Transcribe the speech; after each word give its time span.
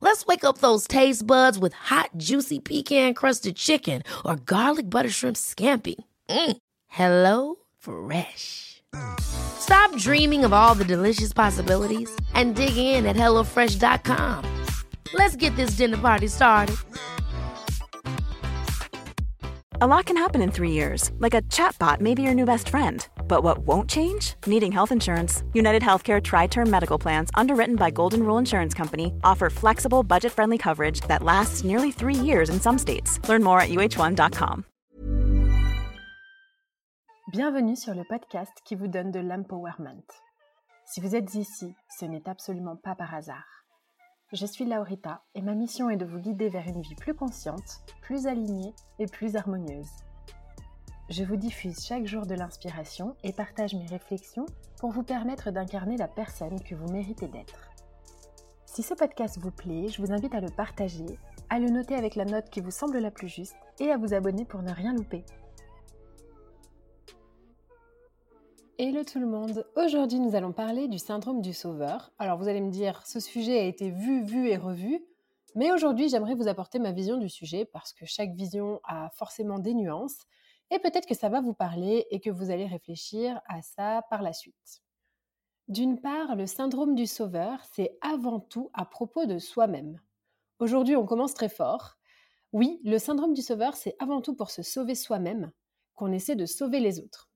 Let's 0.00 0.24
wake 0.26 0.44
up 0.44 0.58
those 0.58 0.86
taste 0.86 1.26
buds 1.26 1.58
with 1.58 1.72
hot, 1.74 2.10
juicy 2.16 2.60
pecan-crusted 2.60 3.56
chicken 3.56 4.02
or 4.24 4.36
garlic 4.36 4.88
butter 4.88 5.10
shrimp 5.10 5.36
scampi. 5.36 5.96
Mm. 6.30 6.56
Hello 6.86 7.56
Fresh. 7.78 8.82
Stop 9.20 9.96
dreaming 9.96 10.44
of 10.44 10.52
all 10.52 10.74
the 10.74 10.84
delicious 10.84 11.32
possibilities 11.32 12.10
and 12.34 12.54
dig 12.54 12.76
in 12.76 13.06
at 13.06 13.16
HelloFresh.com. 13.16 14.64
Let's 15.12 15.36
get 15.36 15.54
this 15.56 15.76
dinner 15.76 15.98
party 15.98 16.28
started. 16.28 16.76
A 19.80 19.86
lot 19.86 20.06
can 20.06 20.16
happen 20.16 20.40
in 20.40 20.50
three 20.50 20.70
years, 20.70 21.10
like 21.18 21.34
a 21.34 21.42
chatbot 21.42 22.00
may 22.00 22.14
be 22.14 22.22
your 22.22 22.34
new 22.34 22.46
best 22.46 22.70
friend. 22.70 23.06
But 23.28 23.42
what 23.42 23.58
won't 23.66 23.90
change? 23.90 24.34
Needing 24.46 24.72
health 24.72 24.92
insurance. 24.92 25.42
United 25.52 25.82
Healthcare 25.82 26.22
Tri 26.22 26.46
Term 26.46 26.70
Medical 26.70 26.98
Plans, 26.98 27.30
underwritten 27.34 27.76
by 27.76 27.90
Golden 27.90 28.22
Rule 28.22 28.38
Insurance 28.38 28.72
Company, 28.72 29.12
offer 29.22 29.50
flexible, 29.50 30.02
budget 30.02 30.32
friendly 30.32 30.58
coverage 30.58 31.00
that 31.08 31.22
lasts 31.22 31.64
nearly 31.64 31.92
three 31.92 32.14
years 32.14 32.48
in 32.48 32.60
some 32.60 32.78
states. 32.78 33.20
Learn 33.28 33.42
more 33.42 33.60
at 33.60 33.68
uh1.com. 33.68 34.64
Bienvenue 37.32 37.74
sur 37.74 37.92
le 37.92 38.04
podcast 38.04 38.52
qui 38.64 38.76
vous 38.76 38.86
donne 38.86 39.10
de 39.10 39.18
l'empowerment. 39.18 40.06
Si 40.84 41.00
vous 41.00 41.16
êtes 41.16 41.34
ici, 41.34 41.74
ce 41.98 42.04
n'est 42.04 42.28
absolument 42.28 42.76
pas 42.76 42.94
par 42.94 43.12
hasard. 43.12 43.64
Je 44.32 44.46
suis 44.46 44.64
Laurita 44.64 45.22
et 45.34 45.42
ma 45.42 45.54
mission 45.54 45.90
est 45.90 45.96
de 45.96 46.04
vous 46.04 46.20
guider 46.20 46.48
vers 46.48 46.66
une 46.68 46.82
vie 46.82 46.94
plus 46.94 47.14
consciente, 47.14 47.80
plus 48.00 48.28
alignée 48.28 48.74
et 49.00 49.06
plus 49.06 49.34
harmonieuse. 49.34 49.90
Je 51.08 51.22
vous 51.22 51.36
diffuse 51.36 51.86
chaque 51.86 52.04
jour 52.04 52.26
de 52.26 52.34
l'inspiration 52.34 53.14
et 53.22 53.32
partage 53.32 53.74
mes 53.74 53.86
réflexions 53.86 54.44
pour 54.80 54.90
vous 54.90 55.04
permettre 55.04 55.52
d'incarner 55.52 55.96
la 55.96 56.08
personne 56.08 56.60
que 56.60 56.74
vous 56.74 56.92
méritez 56.92 57.28
d'être. 57.28 57.70
Si 58.64 58.82
ce 58.82 58.92
podcast 58.92 59.38
vous 59.38 59.52
plaît, 59.52 59.86
je 59.86 60.02
vous 60.02 60.10
invite 60.10 60.34
à 60.34 60.40
le 60.40 60.50
partager, 60.50 61.20
à 61.48 61.60
le 61.60 61.68
noter 61.68 61.94
avec 61.94 62.16
la 62.16 62.24
note 62.24 62.50
qui 62.50 62.60
vous 62.60 62.72
semble 62.72 62.98
la 62.98 63.12
plus 63.12 63.28
juste 63.28 63.54
et 63.78 63.92
à 63.92 63.98
vous 63.98 64.14
abonner 64.14 64.44
pour 64.44 64.62
ne 64.62 64.72
rien 64.72 64.94
louper. 64.94 65.24
Hello 68.76 69.04
tout 69.04 69.20
le 69.20 69.28
monde, 69.28 69.64
aujourd'hui 69.76 70.18
nous 70.18 70.34
allons 70.34 70.52
parler 70.52 70.88
du 70.88 70.98
syndrome 70.98 71.40
du 71.40 71.52
sauveur. 71.52 72.10
Alors 72.18 72.36
vous 72.36 72.48
allez 72.48 72.60
me 72.60 72.72
dire, 72.72 73.06
ce 73.06 73.20
sujet 73.20 73.60
a 73.60 73.64
été 73.64 73.90
vu, 73.90 74.24
vu 74.24 74.48
et 74.48 74.56
revu, 74.56 75.00
mais 75.54 75.70
aujourd'hui 75.70 76.08
j'aimerais 76.08 76.34
vous 76.34 76.48
apporter 76.48 76.80
ma 76.80 76.90
vision 76.90 77.16
du 77.16 77.28
sujet 77.28 77.64
parce 77.64 77.92
que 77.92 78.06
chaque 78.06 78.34
vision 78.34 78.80
a 78.82 79.10
forcément 79.10 79.60
des 79.60 79.72
nuances 79.72 80.26
et 80.70 80.78
peut-être 80.78 81.06
que 81.06 81.14
ça 81.14 81.28
va 81.28 81.40
vous 81.40 81.54
parler 81.54 82.06
et 82.10 82.20
que 82.20 82.30
vous 82.30 82.50
allez 82.50 82.66
réfléchir 82.66 83.40
à 83.48 83.62
ça 83.62 84.02
par 84.10 84.22
la 84.22 84.32
suite. 84.32 84.82
D'une 85.68 86.00
part, 86.00 86.36
le 86.36 86.46
syndrome 86.46 86.94
du 86.94 87.06
sauveur, 87.06 87.64
c'est 87.72 87.98
avant 88.00 88.40
tout 88.40 88.70
à 88.72 88.84
propos 88.84 89.26
de 89.26 89.38
soi-même. 89.38 90.00
Aujourd'hui 90.58 90.96
on 90.96 91.06
commence 91.06 91.34
très 91.34 91.48
fort. 91.48 91.96
Oui, 92.52 92.80
le 92.84 92.98
syndrome 92.98 93.34
du 93.34 93.42
sauveur, 93.42 93.74
c'est 93.74 93.96
avant 93.98 94.20
tout 94.20 94.34
pour 94.34 94.50
se 94.50 94.62
sauver 94.62 94.94
soi-même 94.94 95.52
qu'on 95.94 96.12
essaie 96.12 96.36
de 96.36 96.46
sauver 96.46 96.80
les 96.80 97.00
autres. 97.00 97.28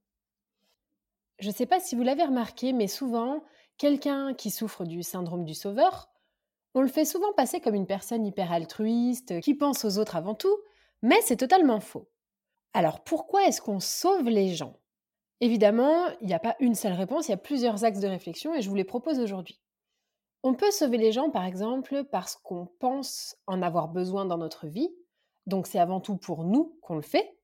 Je 1.39 1.49
ne 1.49 1.55
sais 1.55 1.67
pas 1.67 1.81
si 1.81 1.97
vous 1.97 2.03
l'avez 2.03 2.25
remarqué, 2.25 2.73
mais 2.73 2.87
souvent, 2.87 3.43
quelqu'un 3.79 4.35
qui 4.35 4.51
souffre 4.51 4.85
du 4.85 5.03
syndrome 5.03 5.45
du 5.45 5.55
sauveur, 5.55 6.11
on 6.75 6.83
le 6.83 6.89
fait 6.89 7.05
souvent 7.05 7.33
passer 7.33 7.61
comme 7.61 7.75
une 7.75 7.87
personne 7.87 8.25
hyper 8.25 8.53
altruiste, 8.53 9.41
qui 9.41 9.55
pense 9.55 9.85
aux 9.85 9.99
autres 9.99 10.17
avant 10.17 10.35
tout, 10.35 10.57
mais 11.03 11.21
c'est 11.23 11.39
totalement 11.39 11.81
faux. 11.81 12.09
Alors 12.73 13.03
pourquoi 13.03 13.45
est-ce 13.47 13.61
qu'on 13.61 13.81
sauve 13.81 14.29
les 14.29 14.55
gens? 14.55 14.77
Évidemment, 15.41 16.07
il 16.21 16.27
n'y 16.27 16.35
a 16.35 16.39
pas 16.39 16.57
une 16.61 16.75
seule 16.75 16.93
réponse, 16.93 17.29
il 17.29 17.33
y 17.33 17.35
a 17.35 17.39
plusieurs 17.39 17.85
axes 17.85 18.01
de 18.01 18.07
réflexion 18.07 18.55
et 18.55 18.63
je 18.63 18.69
vous 18.69 18.77
les 18.77 18.85
propose 18.85 19.19
aujourd'hui. 19.19 19.61
On 20.43 20.55
peut 20.55 20.71
sauver 20.71 20.99
les 20.99 21.13
gens, 21.13 21.31
par 21.31 21.45
exemple, 21.45 22.05
parce 22.05 22.37
qu'on 22.37 22.67
pense 22.79 23.37
en 23.47 23.61
avoir 23.61 23.89
besoin 23.89 24.25
dans 24.25 24.39
notre 24.39 24.67
vie, 24.67 24.91
donc 25.47 25.67
c'est 25.67 25.79
avant 25.79 26.01
tout 26.01 26.17
pour 26.17 26.45
nous 26.45 26.79
qu'on 26.83 26.95
le 26.95 27.03
fait. 27.03 27.37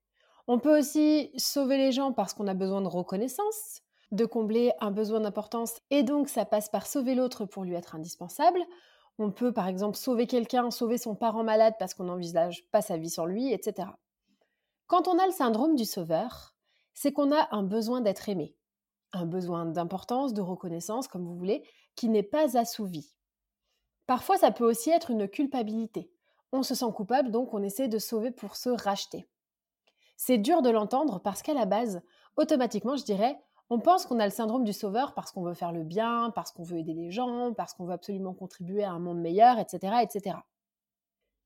On 0.47 0.59
peut 0.59 0.79
aussi 0.79 1.33
sauver 1.37 1.77
les 1.77 1.93
gens 1.93 2.13
parce 2.13 2.33
qu'on 2.33 2.47
a 2.47 2.55
besoin 2.55 2.81
de 2.81 2.87
reconnaissance, 2.87 3.83
de 4.13 4.25
combler 4.25 4.73
un 4.81 4.93
besoin 4.93 5.21
d'importance 5.21 5.81
et 5.91 6.05
donc 6.05 6.29
ça 6.29 6.45
passe 6.45 6.69
par 6.69 6.87
sauver 6.87 7.15
l'autre 7.15 7.45
pour 7.47 7.65
lui 7.65 7.75
être 7.75 7.97
indispensable. 7.97 8.61
On 9.19 9.33
peut 9.33 9.53
par 9.53 9.67
exemple 9.67 9.97
sauver 9.97 10.27
quelqu'un, 10.27 10.71
sauver 10.71 10.99
son 10.99 11.17
parent 11.17 11.43
malade 11.43 11.75
parce 11.79 11.95
qu'on 11.95 12.05
n'envisage 12.05 12.65
pas 12.71 12.83
sa 12.83 12.97
vie 12.97 13.11
sans 13.11 13.25
lui, 13.25 13.53
etc. 13.53 13.89
Quand 14.87 15.09
on 15.09 15.19
a 15.19 15.27
le 15.27 15.33
syndrome 15.33 15.75
du 15.75 15.85
sauveur, 15.85 16.55
c'est 16.95 17.13
qu'on 17.13 17.33
a 17.33 17.49
un 17.51 17.65
besoin 17.65 18.01
d'être 18.01 18.29
aimé, 18.29 18.55
un 19.13 19.27
besoin 19.27 19.67
d'importance, 19.67 20.33
de 20.33 20.41
reconnaissance, 20.41 21.09
comme 21.09 21.27
vous 21.27 21.37
voulez, 21.37 21.65
qui 21.97 22.09
n'est 22.09 22.23
pas 22.23 22.57
assouvi. 22.57 23.13
Parfois, 24.07 24.37
ça 24.37 24.53
peut 24.53 24.65
aussi 24.65 24.91
être 24.91 25.11
une 25.11 25.27
culpabilité. 25.27 26.13
On 26.53 26.63
se 26.63 26.77
sent 26.77 26.93
coupable, 26.95 27.33
donc 27.33 27.53
on 27.53 27.65
essaie 27.65 27.89
de 27.89 27.99
sauver 27.99 28.31
pour 28.31 28.55
se 28.55 28.69
racheter. 28.69 29.27
C'est 30.17 30.39
dur 30.39 30.63
de 30.63 30.71
l'entendre 30.71 31.19
parce 31.19 31.43
qu'à 31.43 31.53
la 31.53 31.67
base, 31.67 32.01
automatiquement, 32.37 32.97
je 32.97 33.05
dirais, 33.05 33.37
on 33.69 33.81
pense 33.81 34.07
qu'on 34.07 34.21
a 34.21 34.25
le 34.25 34.31
syndrome 34.31 34.63
du 34.63 34.73
sauveur 34.73 35.15
parce 35.15 35.33
qu'on 35.33 35.43
veut 35.43 35.55
faire 35.55 35.73
le 35.73 35.83
bien, 35.83 36.31
parce 36.35 36.53
qu'on 36.53 36.63
veut 36.63 36.79
aider 36.79 36.95
les 36.95 37.11
gens, 37.11 37.53
parce 37.55 37.75
qu'on 37.75 37.87
veut 37.87 37.93
absolument 37.93 38.35
contribuer 38.35 38.85
à 38.85 38.93
un 38.93 39.01
monde 39.01 39.19
meilleur, 39.19 39.59
etc., 39.59 39.97
etc. 40.03 40.37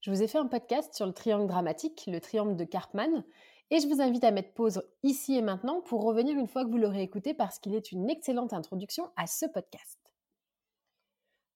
Je 0.01 0.11
vous 0.11 0.23
ai 0.23 0.29
fait 0.29 0.39
un 0.39 0.47
podcast 0.47 0.95
sur 0.95 1.05
le 1.05 1.13
triangle 1.13 1.47
dramatique, 1.47 2.05
le 2.07 2.21
triangle 2.21 2.57
de 2.57 2.65
Karpman, 2.65 3.23
et 3.71 3.81
je 3.81 3.87
vous 3.87 4.01
invite 4.01 4.25
à 4.25 4.31
mettre 4.31 4.55
pause 4.55 4.83
ici 5.03 5.37
et 5.37 5.43
maintenant 5.43 5.83
pour 5.83 6.03
revenir 6.03 6.39
une 6.39 6.49
fois 6.49 6.65
que 6.65 6.71
vous 6.71 6.79
l'aurez 6.79 7.03
écouté 7.03 7.35
parce 7.35 7.59
qu'il 7.59 7.75
est 7.75 7.93
une 7.93 8.09
excellente 8.09 8.55
introduction 8.55 9.11
à 9.17 9.27
ce 9.27 9.45
podcast. 9.45 9.99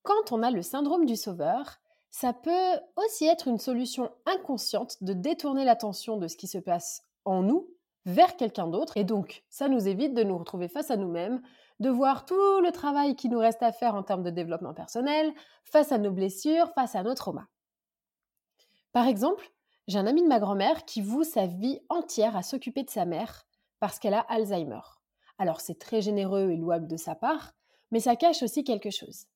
Quand 0.03 0.31
on 0.31 0.43
a 0.43 0.51
le 0.51 0.61
syndrome 0.61 1.07
du 1.07 1.17
sauveur, 1.17 1.81
ça 2.11 2.35
peut 2.35 2.81
aussi 2.97 3.25
être 3.25 3.49
une 3.49 3.59
solution 3.59 4.13
inconsciente 4.27 5.03
de 5.03 5.15
détourner 5.15 5.65
l'attention 5.65 6.19
de 6.19 6.29
ce 6.29 6.37
qui 6.37 6.47
se 6.47 6.59
passe 6.59 7.03
en 7.25 7.43
nous 7.43 7.71
vers 8.05 8.37
quelqu'un 8.37 8.69
d'autre. 8.69 8.99
Et 8.99 9.05
donc, 9.05 9.43
ça 9.49 9.69
nous 9.69 9.89
évite 9.89 10.13
de 10.13 10.23
nous 10.23 10.37
retrouver 10.37 10.69
face 10.69 10.91
à 10.91 10.97
nous-mêmes, 10.99 11.41
de 11.81 11.89
voir 11.89 12.27
tout 12.27 12.61
le 12.61 12.71
travail 12.71 13.17
qui 13.17 13.31
nous 13.31 13.39
reste 13.39 13.63
à 13.63 13.73
faire 13.73 13.95
en 13.95 14.03
termes 14.03 14.23
de 14.23 14.31
développement 14.31 14.75
personnel, 14.75 15.33
face 15.65 15.91
à 15.91 15.99
nos 15.99 16.13
blessures, 16.13 16.71
face 16.75 16.95
à 16.95 17.03
nos 17.03 17.15
traumas. 17.15 17.49
Par 18.95 19.09
exemple, 19.09 19.51
j'ai 19.89 19.99
un 19.99 20.07
ami 20.07 20.23
de 20.23 20.29
ma 20.29 20.39
grand-mère 20.39 20.85
qui 20.85 21.03
voue 21.03 21.25
sa 21.25 21.49
vie 21.49 21.81
entière 21.89 22.37
à 22.37 22.45
s'occuper 22.45 22.85
de 22.85 22.91
sa 22.91 23.05
mère 23.05 23.45
parce 23.81 23.99
qu'elle 23.99 24.15
a 24.15 24.21
Alzheimer. 24.21 24.83
Alors 25.37 25.61
c'est 25.61 25.81
très 25.81 26.01
généreux 26.01 26.51
et 26.51 26.57
louable 26.57 26.87
de 26.87 26.97
sa 26.97 27.17
part, 27.17 27.55
mais 27.91 27.99
ça 27.99 28.15
cache 28.15 28.45
aussi 28.45 28.63
quelque 28.63 28.91
chose. 28.91 29.27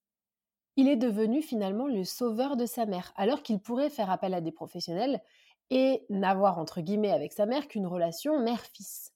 Il 0.77 0.89
est 0.89 0.97
devenu 0.97 1.43
finalement 1.43 1.89
le 1.89 2.05
sauveur 2.05 2.57
de 2.57 2.67
sa 2.67 2.87
mère, 2.87 3.13
alors 3.17 3.43
qu'il 3.43 3.59
pourrait 3.59 3.91
faire 3.91 4.11
appel 4.11 4.33
à 4.33 4.41
des 4.41 4.53
professionnels 4.53 5.21
et 5.71 6.07
n'avoir 6.09 6.61
entre 6.61 6.81
guillemets 6.81 7.11
avec 7.11 7.33
sa 7.33 7.45
mère 7.45 7.67
qu'une 7.67 7.89
relation 7.89 8.39
mère-fils. 8.39 9.13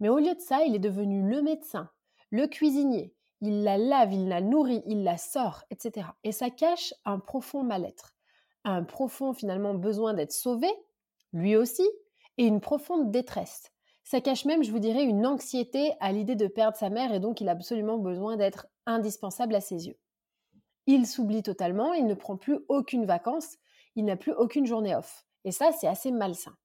Mais 0.00 0.08
au 0.08 0.18
lieu 0.18 0.34
de 0.34 0.40
ça, 0.40 0.64
il 0.64 0.74
est 0.74 0.78
devenu 0.78 1.28
le 1.28 1.42
médecin, 1.42 1.90
le 2.30 2.46
cuisinier, 2.46 3.14
il 3.42 3.64
la 3.64 3.76
lave, 3.76 4.14
il 4.14 4.28
la 4.28 4.40
nourrit, 4.40 4.82
il 4.86 5.04
la 5.04 5.18
sort, 5.18 5.64
etc. 5.68 6.08
Et 6.24 6.32
ça 6.32 6.48
cache 6.48 6.94
un 7.04 7.18
profond 7.18 7.62
mal-être, 7.62 8.13
un 8.64 8.82
profond 8.82 9.32
finalement 9.32 9.74
besoin 9.74 10.14
d'être 10.14 10.32
sauvé, 10.32 10.68
lui 11.32 11.56
aussi, 11.56 11.88
et 12.38 12.46
une 12.46 12.60
profonde 12.60 13.10
détresse. 13.10 13.70
Ça 14.02 14.20
cache 14.20 14.44
même, 14.44 14.62
je 14.62 14.70
vous 14.70 14.78
dirais, 14.78 15.04
une 15.04 15.26
anxiété 15.26 15.92
à 16.00 16.12
l'idée 16.12 16.36
de 16.36 16.46
perdre 16.46 16.76
sa 16.76 16.90
mère 16.90 17.12
et 17.12 17.20
donc 17.20 17.40
il 17.40 17.48
a 17.48 17.52
absolument 17.52 17.98
besoin 17.98 18.36
d'être 18.36 18.66
indispensable 18.86 19.54
à 19.54 19.60
ses 19.60 19.86
yeux. 19.86 19.98
Il 20.86 21.06
s'oublie 21.06 21.42
totalement, 21.42 21.94
il 21.94 22.06
ne 22.06 22.14
prend 22.14 22.36
plus 22.36 22.58
aucune 22.68 23.06
vacances, 23.06 23.56
il 23.96 24.04
n'a 24.04 24.16
plus 24.16 24.32
aucune 24.32 24.66
journée 24.66 24.94
off. 24.94 25.24
Et 25.44 25.52
ça, 25.52 25.72
c'est 25.72 25.86
assez 25.86 26.10
malsain. 26.10 26.56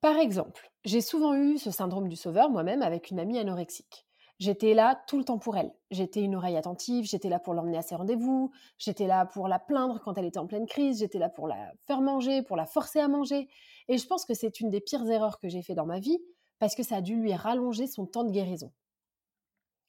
Par 0.00 0.16
exemple, 0.16 0.72
j'ai 0.84 1.00
souvent 1.00 1.34
eu 1.34 1.58
ce 1.58 1.70
syndrome 1.70 2.08
du 2.08 2.16
sauveur 2.16 2.50
moi-même 2.50 2.82
avec 2.82 3.10
une 3.10 3.20
amie 3.20 3.38
anorexique. 3.38 4.04
J'étais 4.38 4.74
là 4.74 5.00
tout 5.06 5.18
le 5.18 5.24
temps 5.24 5.38
pour 5.38 5.56
elle. 5.56 5.72
J'étais 5.90 6.22
une 6.22 6.34
oreille 6.34 6.56
attentive, 6.56 7.04
j'étais 7.04 7.28
là 7.28 7.38
pour 7.38 7.54
l'emmener 7.54 7.78
à 7.78 7.82
ses 7.82 7.94
rendez-vous, 7.94 8.50
j'étais 8.78 9.06
là 9.06 9.24
pour 9.26 9.46
la 9.46 9.58
plaindre 9.58 10.00
quand 10.02 10.18
elle 10.18 10.24
était 10.24 10.38
en 10.38 10.46
pleine 10.46 10.66
crise, 10.66 10.98
j'étais 10.98 11.18
là 11.18 11.28
pour 11.28 11.46
la 11.46 11.72
faire 11.86 12.00
manger, 12.00 12.42
pour 12.42 12.56
la 12.56 12.66
forcer 12.66 12.98
à 12.98 13.08
manger. 13.08 13.48
Et 13.88 13.98
je 13.98 14.06
pense 14.06 14.24
que 14.24 14.34
c'est 14.34 14.60
une 14.60 14.70
des 14.70 14.80
pires 14.80 15.08
erreurs 15.08 15.38
que 15.38 15.48
j'ai 15.48 15.62
fait 15.62 15.74
dans 15.74 15.86
ma 15.86 16.00
vie 16.00 16.18
parce 16.58 16.74
que 16.74 16.82
ça 16.82 16.96
a 16.96 17.00
dû 17.00 17.16
lui 17.16 17.34
rallonger 17.34 17.86
son 17.86 18.06
temps 18.06 18.24
de 18.24 18.30
guérison. 18.30 18.72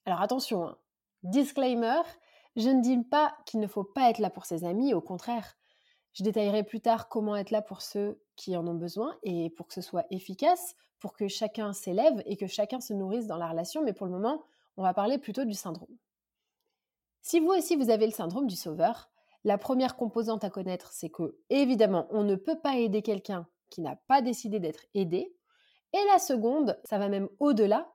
Alors 0.05 0.21
attention, 0.21 0.67
hein. 0.67 0.77
disclaimer, 1.23 2.01
je 2.55 2.69
ne 2.69 2.81
dis 2.81 2.97
pas 3.03 3.35
qu'il 3.45 3.59
ne 3.59 3.67
faut 3.67 3.83
pas 3.83 4.09
être 4.09 4.19
là 4.19 4.29
pour 4.29 4.45
ses 4.45 4.65
amis, 4.65 4.93
au 4.93 5.01
contraire. 5.01 5.55
Je 6.13 6.23
détaillerai 6.23 6.63
plus 6.63 6.81
tard 6.81 7.09
comment 7.09 7.35
être 7.35 7.51
là 7.51 7.61
pour 7.61 7.81
ceux 7.81 8.21
qui 8.35 8.55
en 8.55 8.67
ont 8.67 8.75
besoin 8.75 9.17
et 9.23 9.49
pour 9.51 9.67
que 9.67 9.73
ce 9.73 9.81
soit 9.81 10.05
efficace, 10.11 10.75
pour 11.03 11.17
que 11.17 11.27
chacun 11.27 11.73
s'élève 11.73 12.23
et 12.25 12.37
que 12.37 12.47
chacun 12.47 12.79
se 12.79 12.93
nourrisse 12.93 13.27
dans 13.27 13.35
la 13.35 13.49
relation, 13.49 13.83
mais 13.83 13.91
pour 13.91 14.05
le 14.05 14.13
moment, 14.13 14.41
on 14.77 14.83
va 14.83 14.93
parler 14.93 15.17
plutôt 15.17 15.43
du 15.43 15.53
syndrome. 15.53 15.93
Si 17.21 17.41
vous 17.41 17.49
aussi 17.49 17.75
vous 17.75 17.89
avez 17.89 18.05
le 18.05 18.13
syndrome 18.13 18.47
du 18.47 18.55
sauveur, 18.55 19.09
la 19.43 19.57
première 19.57 19.97
composante 19.97 20.45
à 20.45 20.49
connaître, 20.49 20.93
c'est 20.93 21.09
que, 21.09 21.35
évidemment, 21.49 22.07
on 22.11 22.23
ne 22.23 22.35
peut 22.35 22.57
pas 22.57 22.77
aider 22.77 23.01
quelqu'un 23.01 23.45
qui 23.69 23.81
n'a 23.81 23.97
pas 24.07 24.21
décidé 24.21 24.61
d'être 24.61 24.85
aidé. 24.93 25.35
Et 25.91 26.05
la 26.09 26.19
seconde, 26.19 26.79
ça 26.85 26.99
va 26.99 27.09
même 27.09 27.27
au-delà, 27.41 27.91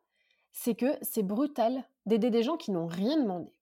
c'est 0.53 0.75
que 0.75 0.99
c'est 1.01 1.23
brutal 1.23 1.89
d'aider 2.05 2.29
des 2.29 2.43
gens 2.43 2.59
qui 2.59 2.73
n'ont 2.73 2.89
rien 2.89 3.17
demandé. 3.17 3.59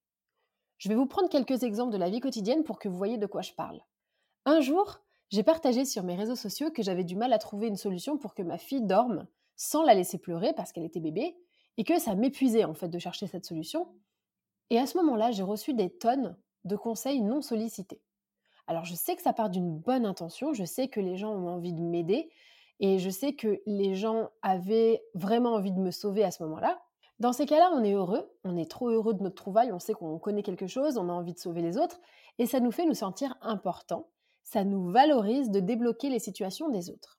Je 0.78 0.88
vais 0.88 0.96
vous 0.96 1.06
prendre 1.06 1.28
quelques 1.28 1.62
exemples 1.62 1.92
de 1.92 1.98
la 1.98 2.10
vie 2.10 2.18
quotidienne 2.18 2.64
pour 2.64 2.80
que 2.80 2.88
vous 2.88 2.98
voyez 2.98 3.16
de 3.16 3.26
quoi 3.26 3.42
je 3.42 3.52
parle. 3.52 3.80
Un 4.44 4.60
jour, 4.60 4.98
j'ai 5.30 5.42
partagé 5.42 5.84
sur 5.84 6.04
mes 6.04 6.14
réseaux 6.14 6.36
sociaux 6.36 6.70
que 6.70 6.82
j'avais 6.82 7.04
du 7.04 7.16
mal 7.16 7.32
à 7.32 7.38
trouver 7.38 7.66
une 7.66 7.76
solution 7.76 8.16
pour 8.16 8.34
que 8.34 8.42
ma 8.42 8.58
fille 8.58 8.82
dorme 8.82 9.26
sans 9.56 9.82
la 9.82 9.94
laisser 9.94 10.18
pleurer 10.18 10.52
parce 10.52 10.72
qu'elle 10.72 10.84
était 10.84 11.00
bébé 11.00 11.36
et 11.78 11.84
que 11.84 11.98
ça 11.98 12.14
m'épuisait 12.14 12.64
en 12.64 12.74
fait 12.74 12.88
de 12.88 12.98
chercher 12.98 13.26
cette 13.26 13.44
solution. 13.44 13.88
Et 14.70 14.78
à 14.78 14.86
ce 14.86 14.96
moment-là, 14.98 15.30
j'ai 15.32 15.42
reçu 15.42 15.74
des 15.74 15.90
tonnes 15.90 16.36
de 16.64 16.76
conseils 16.76 17.20
non 17.22 17.42
sollicités. 17.42 18.00
Alors 18.66 18.84
je 18.84 18.94
sais 18.94 19.16
que 19.16 19.22
ça 19.22 19.32
part 19.32 19.50
d'une 19.50 19.78
bonne 19.78 20.06
intention, 20.06 20.52
je 20.52 20.64
sais 20.64 20.88
que 20.88 21.00
les 21.00 21.16
gens 21.16 21.32
ont 21.32 21.48
envie 21.48 21.72
de 21.72 21.80
m'aider 21.80 22.30
et 22.80 22.98
je 22.98 23.10
sais 23.10 23.34
que 23.34 23.60
les 23.66 23.94
gens 23.94 24.30
avaient 24.42 25.02
vraiment 25.14 25.54
envie 25.54 25.72
de 25.72 25.78
me 25.78 25.90
sauver 25.90 26.24
à 26.24 26.30
ce 26.30 26.42
moment-là. 26.44 26.80
Dans 27.18 27.32
ces 27.32 27.46
cas-là, 27.46 27.70
on 27.74 27.82
est 27.82 27.92
heureux, 27.92 28.30
on 28.44 28.56
est 28.56 28.70
trop 28.70 28.90
heureux 28.90 29.14
de 29.14 29.22
notre 29.22 29.36
trouvaille, 29.36 29.72
on 29.72 29.78
sait 29.78 29.94
qu'on 29.94 30.18
connaît 30.18 30.42
quelque 30.42 30.66
chose, 30.66 30.98
on 30.98 31.08
a 31.08 31.12
envie 31.12 31.32
de 31.32 31.38
sauver 31.38 31.62
les 31.62 31.78
autres 31.78 32.00
et 32.38 32.46
ça 32.46 32.60
nous 32.60 32.72
fait 32.72 32.84
nous 32.84 32.94
sentir 32.94 33.36
importants 33.40 34.08
ça 34.46 34.62
nous 34.64 34.90
valorise 34.90 35.50
de 35.50 35.58
débloquer 35.58 36.08
les 36.08 36.20
situations 36.20 36.68
des 36.68 36.88
autres. 36.88 37.18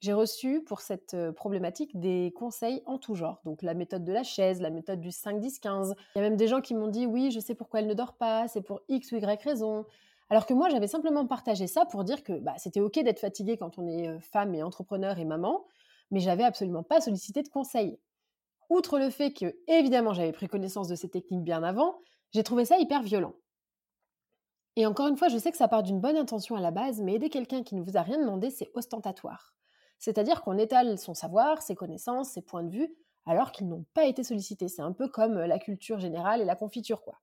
J'ai 0.00 0.14
reçu 0.14 0.62
pour 0.62 0.80
cette 0.80 1.14
problématique 1.32 2.00
des 2.00 2.32
conseils 2.34 2.82
en 2.86 2.98
tout 2.98 3.14
genre. 3.14 3.40
Donc 3.44 3.62
la 3.62 3.74
méthode 3.74 4.04
de 4.04 4.12
la 4.12 4.22
chaise, 4.22 4.60
la 4.60 4.70
méthode 4.70 5.00
du 5.00 5.10
5-10-15. 5.10 5.94
Il 6.14 6.18
y 6.18 6.20
a 6.20 6.22
même 6.22 6.36
des 6.36 6.48
gens 6.48 6.62
qui 6.62 6.74
m'ont 6.74 6.88
dit 6.88 7.06
oui, 7.06 7.30
je 7.30 7.40
sais 7.40 7.54
pourquoi 7.54 7.80
elle 7.80 7.86
ne 7.86 7.94
dort 7.94 8.14
pas, 8.14 8.48
c'est 8.48 8.62
pour 8.62 8.80
X 8.88 9.12
ou 9.12 9.16
Y 9.16 9.42
raison. 9.42 9.84
Alors 10.30 10.46
que 10.46 10.54
moi, 10.54 10.70
j'avais 10.70 10.88
simplement 10.88 11.26
partagé 11.26 11.66
ça 11.66 11.84
pour 11.84 12.04
dire 12.04 12.24
que 12.24 12.32
bah, 12.32 12.54
c'était 12.56 12.80
OK 12.80 12.98
d'être 12.98 13.20
fatigué 13.20 13.58
quand 13.58 13.78
on 13.78 13.86
est 13.86 14.18
femme 14.20 14.54
et 14.54 14.62
entrepreneur 14.62 15.18
et 15.18 15.24
maman, 15.24 15.66
mais 16.10 16.20
j'avais 16.20 16.44
absolument 16.44 16.82
pas 16.82 17.00
sollicité 17.00 17.42
de 17.42 17.48
conseils. 17.48 17.98
Outre 18.70 18.98
le 18.98 19.10
fait 19.10 19.32
que, 19.32 19.54
évidemment, 19.68 20.14
j'avais 20.14 20.32
pris 20.32 20.48
connaissance 20.48 20.88
de 20.88 20.94
ces 20.94 21.08
techniques 21.08 21.44
bien 21.44 21.62
avant, 21.62 21.98
j'ai 22.32 22.42
trouvé 22.42 22.64
ça 22.64 22.78
hyper 22.78 23.02
violent. 23.02 23.34
Et 24.76 24.86
encore 24.86 25.08
une 25.08 25.16
fois, 25.16 25.28
je 25.28 25.38
sais 25.38 25.50
que 25.50 25.56
ça 25.56 25.68
part 25.68 25.82
d'une 25.82 26.00
bonne 26.00 26.18
intention 26.18 26.54
à 26.54 26.60
la 26.60 26.70
base, 26.70 27.00
mais 27.00 27.14
aider 27.14 27.30
quelqu'un 27.30 27.62
qui 27.62 27.74
ne 27.74 27.82
vous 27.82 27.96
a 27.96 28.02
rien 28.02 28.18
demandé, 28.18 28.50
c'est 28.50 28.70
ostentatoire. 28.74 29.54
C'est-à-dire 29.98 30.42
qu'on 30.42 30.58
étale 30.58 30.98
son 30.98 31.14
savoir, 31.14 31.62
ses 31.62 31.74
connaissances, 31.74 32.30
ses 32.30 32.42
points 32.42 32.62
de 32.62 32.70
vue, 32.70 32.94
alors 33.24 33.52
qu'ils 33.52 33.68
n'ont 33.68 33.86
pas 33.94 34.04
été 34.04 34.22
sollicités. 34.22 34.68
C'est 34.68 34.82
un 34.82 34.92
peu 34.92 35.08
comme 35.08 35.38
la 35.38 35.58
culture 35.58 35.98
générale 35.98 36.42
et 36.42 36.44
la 36.44 36.56
confiture, 36.56 37.00
quoi. 37.00 37.18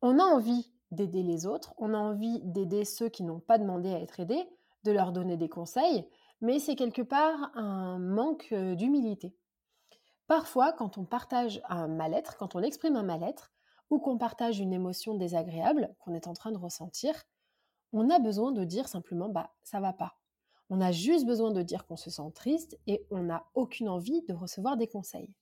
On 0.00 0.18
a 0.18 0.22
envie 0.22 0.72
d'aider 0.90 1.22
les 1.22 1.46
autres, 1.46 1.74
on 1.76 1.92
a 1.92 1.98
envie 1.98 2.40
d'aider 2.42 2.84
ceux 2.84 3.08
qui 3.08 3.22
n'ont 3.22 3.40
pas 3.40 3.58
demandé 3.58 3.92
à 3.92 4.00
être 4.00 4.20
aidés, 4.20 4.48
de 4.84 4.92
leur 4.92 5.12
donner 5.12 5.36
des 5.36 5.48
conseils, 5.48 6.06
mais 6.40 6.58
c'est 6.58 6.76
quelque 6.76 7.02
part 7.02 7.50
un 7.54 7.98
manque 7.98 8.48
euh, 8.52 8.74
d'humilité. 8.74 9.34
Parfois, 10.26 10.72
quand 10.72 10.98
on 10.98 11.04
partage 11.04 11.62
un 11.68 11.88
mal-être, 11.88 12.36
quand 12.36 12.54
on 12.54 12.62
exprime 12.62 12.96
un 12.96 13.02
mal-être, 13.02 13.53
qu'on 13.98 14.18
partage 14.18 14.60
une 14.60 14.72
émotion 14.72 15.14
désagréable 15.14 15.94
qu'on 15.98 16.14
est 16.14 16.26
en 16.26 16.32
train 16.32 16.52
de 16.52 16.58
ressentir, 16.58 17.14
on 17.92 18.10
a 18.10 18.18
besoin 18.18 18.52
de 18.52 18.64
dire 18.64 18.88
simplement 18.88 19.28
bah 19.28 19.52
ça 19.62 19.80
va 19.80 19.92
pas. 19.92 20.16
On 20.70 20.80
a 20.80 20.92
juste 20.92 21.26
besoin 21.26 21.52
de 21.52 21.62
dire 21.62 21.86
qu'on 21.86 21.96
se 21.96 22.10
sent 22.10 22.30
triste 22.34 22.78
et 22.86 23.06
on 23.10 23.22
n'a 23.24 23.44
aucune 23.54 23.88
envie 23.88 24.22
de 24.22 24.34
recevoir 24.34 24.76
des 24.76 24.88
conseils. 24.88 25.32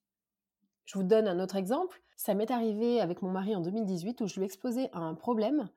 Je 0.84 0.99
vous 0.99 1.04
donne 1.04 1.28
un 1.28 1.38
autre 1.38 1.56
exemple. 1.56 2.02
Ça 2.16 2.34
m'est 2.34 2.50
arrivé 2.50 3.00
avec 3.00 3.22
mon 3.22 3.31
mari 3.31 3.54
en 3.54 3.60
2018 3.60 4.20
où 4.20 4.26
je 4.26 4.38
lui 4.38 4.44
exposais 4.44 4.90
un 4.93 5.14
problème 5.14 5.69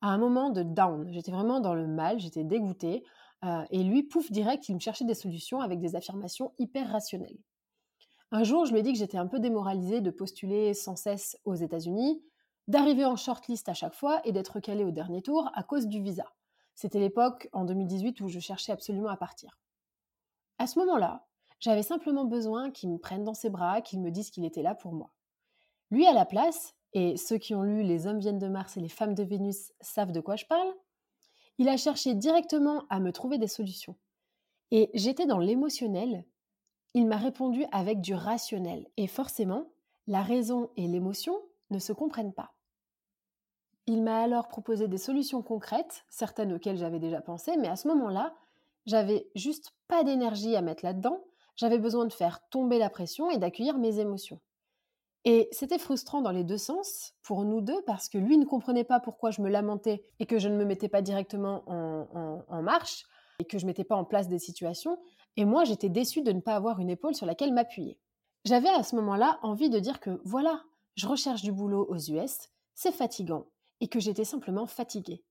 à 0.00 0.08
un 0.08 0.18
moment 0.18 0.50
de 0.50 0.62
down. 0.62 1.12
J'étais 1.12 1.32
vraiment 1.32 1.60
dans 1.60 1.74
le 1.74 1.86
mal, 1.86 2.20
j'étais 2.20 2.44
dégoûtée. 2.44 3.04
Euh, 3.44 3.64
et 3.70 3.82
lui, 3.82 4.04
pouf, 4.04 4.30
direct, 4.30 4.68
il 4.68 4.74
me 4.76 4.80
cherchait 4.80 5.04
des 5.04 5.14
solutions 5.14 5.60
avec 5.60 5.80
des 5.80 5.96
affirmations 5.96 6.52
hyper 6.58 6.90
rationnelles. 6.90 7.38
Un 8.34 8.44
jour, 8.44 8.64
je 8.64 8.72
lui 8.72 8.80
ai 8.80 8.82
dit 8.82 8.94
que 8.94 8.98
j'étais 8.98 9.18
un 9.18 9.26
peu 9.26 9.40
démoralisée 9.40 10.00
de 10.00 10.10
postuler 10.10 10.72
sans 10.72 10.96
cesse 10.96 11.38
aux 11.44 11.54
États-Unis, 11.54 12.24
d'arriver 12.66 13.04
en 13.04 13.14
shortlist 13.14 13.68
à 13.68 13.74
chaque 13.74 13.92
fois 13.92 14.22
et 14.24 14.32
d'être 14.32 14.58
calée 14.58 14.84
au 14.84 14.90
dernier 14.90 15.20
tour 15.20 15.50
à 15.52 15.62
cause 15.62 15.86
du 15.86 16.00
visa. 16.00 16.24
C'était 16.74 16.98
l'époque, 16.98 17.50
en 17.52 17.66
2018, 17.66 18.22
où 18.22 18.28
je 18.28 18.40
cherchais 18.40 18.72
absolument 18.72 19.10
à 19.10 19.18
partir. 19.18 19.58
À 20.56 20.66
ce 20.66 20.78
moment-là, 20.78 21.26
j'avais 21.60 21.82
simplement 21.82 22.24
besoin 22.24 22.70
qu'il 22.70 22.90
me 22.90 22.96
prenne 22.96 23.22
dans 23.22 23.34
ses 23.34 23.50
bras, 23.50 23.82
qu'il 23.82 24.00
me 24.00 24.10
dise 24.10 24.30
qu'il 24.30 24.46
était 24.46 24.62
là 24.62 24.74
pour 24.74 24.94
moi. 24.94 25.12
Lui, 25.90 26.06
à 26.06 26.14
la 26.14 26.24
place, 26.24 26.74
et 26.94 27.18
ceux 27.18 27.36
qui 27.36 27.54
ont 27.54 27.62
lu 27.62 27.82
Les 27.82 28.06
hommes 28.06 28.18
viennent 28.18 28.38
de 28.38 28.48
Mars 28.48 28.78
et 28.78 28.80
les 28.80 28.88
femmes 28.88 29.14
de 29.14 29.24
Vénus 29.24 29.72
savent 29.82 30.12
de 30.12 30.20
quoi 30.20 30.36
je 30.36 30.46
parle, 30.46 30.72
il 31.58 31.68
a 31.68 31.76
cherché 31.76 32.14
directement 32.14 32.84
à 32.88 32.98
me 32.98 33.12
trouver 33.12 33.36
des 33.36 33.46
solutions. 33.46 33.96
Et 34.70 34.90
j'étais 34.94 35.26
dans 35.26 35.38
l'émotionnel 35.38 36.24
il 36.94 37.06
m'a 37.06 37.16
répondu 37.16 37.64
avec 37.72 38.00
du 38.00 38.14
rationnel. 38.14 38.86
Et 38.96 39.06
forcément, 39.06 39.72
la 40.06 40.22
raison 40.22 40.70
et 40.76 40.86
l'émotion 40.86 41.38
ne 41.70 41.78
se 41.78 41.92
comprennent 41.92 42.34
pas. 42.34 42.52
Il 43.86 44.02
m'a 44.02 44.22
alors 44.22 44.48
proposé 44.48 44.88
des 44.88 44.98
solutions 44.98 45.42
concrètes, 45.42 46.04
certaines 46.08 46.52
auxquelles 46.52 46.76
j'avais 46.76 47.00
déjà 47.00 47.20
pensé, 47.20 47.56
mais 47.56 47.68
à 47.68 47.76
ce 47.76 47.88
moment-là, 47.88 48.34
j'avais 48.86 49.28
juste 49.34 49.72
pas 49.88 50.04
d'énergie 50.04 50.54
à 50.54 50.62
mettre 50.62 50.84
là-dedans, 50.84 51.24
j'avais 51.56 51.78
besoin 51.78 52.06
de 52.06 52.12
faire 52.12 52.40
tomber 52.50 52.78
la 52.78 52.90
pression 52.90 53.30
et 53.30 53.38
d'accueillir 53.38 53.78
mes 53.78 53.98
émotions. 53.98 54.40
Et 55.24 55.48
c'était 55.52 55.78
frustrant 55.78 56.20
dans 56.20 56.32
les 56.32 56.42
deux 56.42 56.58
sens, 56.58 57.14
pour 57.22 57.44
nous 57.44 57.60
deux, 57.60 57.80
parce 57.82 58.08
que 58.08 58.18
lui 58.18 58.38
ne 58.38 58.44
comprenait 58.44 58.84
pas 58.84 58.98
pourquoi 58.98 59.30
je 59.30 59.40
me 59.40 59.48
lamentais 59.48 60.04
et 60.18 60.26
que 60.26 60.38
je 60.38 60.48
ne 60.48 60.56
me 60.56 60.64
mettais 60.64 60.88
pas 60.88 61.02
directement 61.02 61.62
en, 61.68 62.62
marche, 62.62 63.04
et 63.38 63.44
que 63.44 63.58
je 63.58 63.66
mettais 63.66 63.84
pas 63.84 63.96
en 63.96 64.04
place 64.04 64.28
des 64.28 64.38
situations, 64.38 64.98
et 65.36 65.44
moi, 65.44 65.64
j'étais 65.64 65.88
déçue 65.88 66.22
de 66.22 66.32
ne 66.32 66.40
pas 66.40 66.56
avoir 66.56 66.80
une 66.80 66.90
épaule 66.90 67.14
sur 67.14 67.26
laquelle 67.26 67.52
m'appuyer. 67.52 67.98
J'avais 68.44 68.68
à 68.68 68.82
ce 68.82 68.96
moment-là 68.96 69.38
envie 69.42 69.70
de 69.70 69.78
dire 69.78 70.00
que 70.00 70.20
voilà, 70.24 70.62
je 70.96 71.06
recherche 71.06 71.42
du 71.42 71.52
boulot 71.52 71.86
aux 71.88 71.98
US, 71.98 72.50
c'est 72.74 72.92
fatigant, 72.92 73.46
et 73.80 73.88
que 73.88 74.00
j'étais 74.00 74.24
simplement 74.24 74.66
fatiguée. 74.66 75.22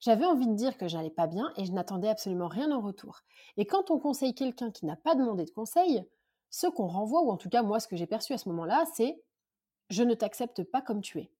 J'avais 0.00 0.24
envie 0.24 0.46
de 0.46 0.54
dire 0.54 0.78
que 0.78 0.88
j'allais 0.88 1.10
pas 1.10 1.26
bien 1.26 1.52
et 1.56 1.66
je 1.66 1.72
n'attendais 1.72 2.08
absolument 2.08 2.48
rien 2.48 2.72
en 2.72 2.80
retour. 2.80 3.20
Et 3.58 3.66
quand 3.66 3.90
on 3.90 3.98
conseille 3.98 4.34
quelqu'un 4.34 4.70
qui 4.70 4.86
n'a 4.86 4.96
pas 4.96 5.14
demandé 5.14 5.44
de 5.44 5.50
conseil, 5.50 6.04
ce 6.48 6.66
qu'on 6.66 6.86
renvoie, 6.86 7.22
ou 7.22 7.30
en 7.30 7.36
tout 7.36 7.50
cas 7.50 7.62
moi 7.62 7.80
ce 7.80 7.86
que 7.88 7.96
j'ai 7.96 8.06
perçu 8.06 8.32
à 8.32 8.38
ce 8.38 8.48
moment-là, 8.48 8.84
c'est 8.94 9.22
je 9.90 10.02
ne 10.02 10.14
t'accepte 10.14 10.62
pas 10.64 10.80
comme 10.80 11.02
tu 11.02 11.18
es. 11.18 11.30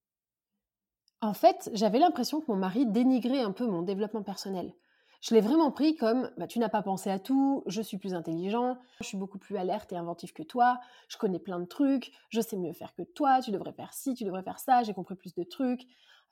En 1.23 1.33
fait, 1.33 1.71
j'avais 1.73 1.99
l'impression 1.99 2.41
que 2.41 2.51
mon 2.51 2.57
mari 2.57 2.87
dénigrait 2.87 3.41
un 3.41 3.53
peu 3.53 3.67
mon 3.67 3.83
développement 3.83 4.23
personnel. 4.23 4.75
Je 5.21 5.35
l'ai 5.35 5.43
vraiment 5.43 5.71
pris 5.71 5.97
comme 5.97 6.31
bah, 6.39 6.47
tu 6.47 6.59
n'as 6.59 6.71
pas 6.71 6.83
pensé 6.83 7.11
à 7.11 7.19
tout, 7.19 7.63
je 7.67 7.83
suis 7.83 7.99
plus 7.99 8.15
intelligent, 8.15 8.79
je 9.01 9.07
suis 9.07 9.19
beaucoup 9.19 9.39
plus 9.39 9.57
alerte 9.57 9.93
et 9.93 9.97
inventif 9.97 10.33
que 10.33 10.43
toi, 10.43 10.81
je 11.09 11.19
connais 11.19 11.39
plein 11.39 11.61
de 11.61 11.67
trucs, 11.67 12.13
je 12.31 12.41
sais 12.41 12.57
mieux 12.57 12.73
faire 12.73 12.95
que 12.95 13.03
toi, 13.03 13.41
tu 13.43 13.51
devrais 13.51 13.73
faire 13.73 13.93
ci, 13.93 14.15
tu 14.15 14.25
devrais 14.25 14.43
faire 14.43 14.59
ça, 14.59 14.83
j'ai 14.83 14.95
compris 14.95 15.17
plus 15.17 15.35
de 15.35 15.43
trucs. 15.43 15.83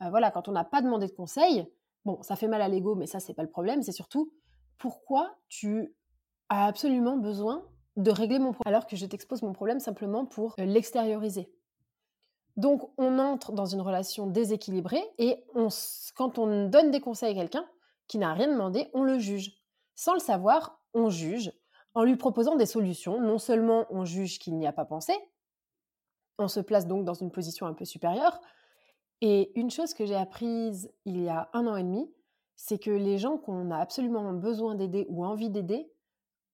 Euh, 0.03 0.09
voilà, 0.09 0.31
quand 0.31 0.49
on 0.49 0.53
n'a 0.53 0.65
pas 0.65 0.81
demandé 0.81 1.07
de 1.07 1.13
conseils, 1.13 1.71
bon, 2.07 2.23
ça 2.23 2.35
fait 2.35 2.49
mal 2.49 2.63
à 2.63 2.69
l'ego, 2.69 2.95
mais 2.95 3.07
ça, 3.07 3.21
c'est 3.21 3.35
pas 3.35 3.43
le 3.43 3.51
problème, 3.51 3.83
c'est 3.83 3.93
surtout 3.93 4.33
pourquoi 4.79 5.37
tu 5.49 5.95
as 6.49 6.67
absolument 6.67 7.19
besoin 7.19 7.65
de 7.97 8.11
régler 8.11 8.39
mon 8.39 8.53
problème 8.53 8.75
alors 8.75 8.87
que 8.87 8.97
je 8.97 9.05
t'expose 9.05 9.43
mon 9.43 9.53
problème 9.53 9.81
simplement 9.81 10.25
pour 10.25 10.55
euh, 10.59 10.65
l'extérioriser. 10.65 11.53
Donc, 12.57 12.91
on 12.97 13.19
entre 13.19 13.53
dans 13.53 13.67
une 13.67 13.81
relation 13.81 14.27
déséquilibrée 14.27 15.05
et 15.19 15.45
on, 15.55 15.69
quand 16.17 16.39
on 16.39 16.69
donne 16.69 16.91
des 16.91 17.01
conseils 17.01 17.33
à 17.33 17.35
quelqu'un, 17.35 17.67
qui 18.09 18.19
n'a 18.19 18.35
rien 18.35 18.49
demandé, 18.49 18.89
on 18.95 19.05
le 19.05 19.19
juge. 19.19 19.53
Sans 19.95 20.15
le 20.15 20.21
savoir, 20.21 20.81
on 20.95 21.11
juge. 21.11 21.53
En 21.95 22.05
lui 22.05 22.17
proposant 22.17 22.57
des 22.57 22.67
solutions, 22.67 23.21
non 23.21 23.39
seulement 23.39 23.87
on 23.91 24.05
juge 24.05 24.39
qu'il 24.39 24.57
n'y 24.57 24.67
a 24.67 24.73
pas 24.73 24.85
pensé, 24.85 25.15
on 26.39 26.49
se 26.49 26.61
place 26.61 26.87
donc 26.87 27.05
dans 27.05 27.15
une 27.15 27.31
position 27.31 27.67
un 27.67 27.75
peu 27.75 27.85
supérieure. 27.85 28.41
Et 29.21 29.59
une 29.59 29.71
chose 29.71 29.95
que 29.95 30.07
j'ai 30.07 30.15
apprise 30.15 30.93
il 31.05 31.21
y 31.21 31.29
a 31.29 31.51
un 31.53 31.67
an 31.67 31.77
et 31.77 31.83
demi, 31.83 32.13
c'est 32.55 32.79
que 32.79 32.91
les 32.91 33.19
gens 33.19 33.39
qu'on 33.39 33.71
a 33.71 33.79
absolument 33.79 34.33
besoin 34.33 34.75
d'aider 34.75 35.07
ou 35.09 35.25
envie 35.25 35.51
d'aider, 35.51 35.91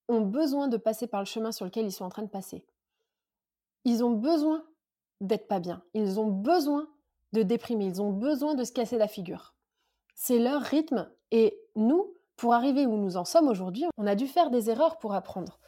ont 0.08 0.20
besoin 0.20 0.68
de 0.68 0.76
passer 0.76 1.06
par 1.06 1.20
le 1.20 1.26
chemin 1.26 1.52
sur 1.52 1.64
lequel 1.64 1.86
ils 1.86 1.92
sont 1.92 2.04
en 2.04 2.10
train 2.10 2.22
de 2.22 2.28
passer. 2.28 2.66
Ils 3.84 4.04
ont 4.04 4.12
besoin 4.12 4.64
d'être 5.20 5.48
pas 5.48 5.60
bien. 5.60 5.82
Ils 5.94 6.20
ont 6.20 6.30
besoin 6.30 6.88
de 7.32 7.42
déprimer. 7.42 7.86
Ils 7.86 8.02
ont 8.02 8.12
besoin 8.12 8.54
de 8.54 8.64
se 8.64 8.72
casser 8.72 8.98
la 8.98 9.08
figure. 9.08 9.54
C'est 10.14 10.38
leur 10.38 10.62
rythme. 10.62 11.10
Et 11.30 11.58
nous, 11.76 12.14
pour 12.36 12.54
arriver 12.54 12.86
où 12.86 12.96
nous 12.96 13.16
en 13.16 13.24
sommes 13.24 13.48
aujourd'hui, 13.48 13.84
on 13.96 14.06
a 14.06 14.14
dû 14.14 14.26
faire 14.26 14.50
des 14.50 14.70
erreurs 14.70 14.98
pour 14.98 15.14
apprendre. 15.14 15.58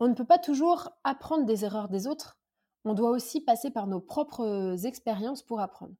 On 0.00 0.08
ne 0.08 0.14
peut 0.14 0.24
pas 0.24 0.38
toujours 0.38 0.90
apprendre 1.04 1.44
des 1.44 1.64
erreurs 1.64 1.88
des 1.88 2.06
autres. 2.06 2.38
On 2.84 2.94
doit 2.94 3.10
aussi 3.10 3.40
passer 3.40 3.70
par 3.70 3.86
nos 3.86 4.00
propres 4.00 4.86
expériences 4.86 5.42
pour 5.42 5.60
apprendre. 5.60 5.94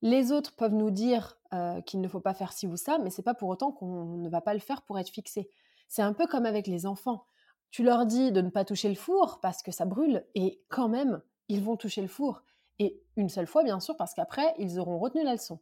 Les 0.00 0.30
autres 0.30 0.54
peuvent 0.54 0.74
nous 0.74 0.90
dire 0.90 1.36
euh, 1.52 1.80
qu'il 1.80 2.00
ne 2.00 2.08
faut 2.08 2.20
pas 2.20 2.34
faire 2.34 2.52
ci 2.52 2.66
ou 2.66 2.76
ça, 2.76 2.98
mais 2.98 3.10
c'est 3.10 3.22
pas 3.22 3.34
pour 3.34 3.48
autant 3.48 3.72
qu'on 3.72 4.16
ne 4.18 4.28
va 4.28 4.40
pas 4.40 4.54
le 4.54 4.60
faire 4.60 4.82
pour 4.82 4.98
être 4.98 5.08
fixé. 5.08 5.50
C'est 5.88 6.02
un 6.02 6.12
peu 6.12 6.26
comme 6.26 6.46
avec 6.46 6.66
les 6.66 6.86
enfants. 6.86 7.26
Tu 7.70 7.82
leur 7.82 8.06
dis 8.06 8.30
de 8.30 8.40
ne 8.40 8.50
pas 8.50 8.64
toucher 8.64 8.88
le 8.88 8.94
four 8.94 9.40
parce 9.40 9.62
que 9.62 9.72
ça 9.72 9.84
brûle, 9.84 10.24
et 10.34 10.62
quand 10.68 10.88
même, 10.88 11.20
ils 11.48 11.62
vont 11.62 11.76
toucher 11.76 12.00
le 12.00 12.08
four. 12.08 12.42
Et 12.78 13.02
une 13.16 13.28
seule 13.28 13.46
fois, 13.46 13.64
bien 13.64 13.80
sûr, 13.80 13.96
parce 13.96 14.14
qu'après, 14.14 14.54
ils 14.58 14.78
auront 14.78 14.98
retenu 14.98 15.24
la 15.24 15.32
leçon. 15.32 15.58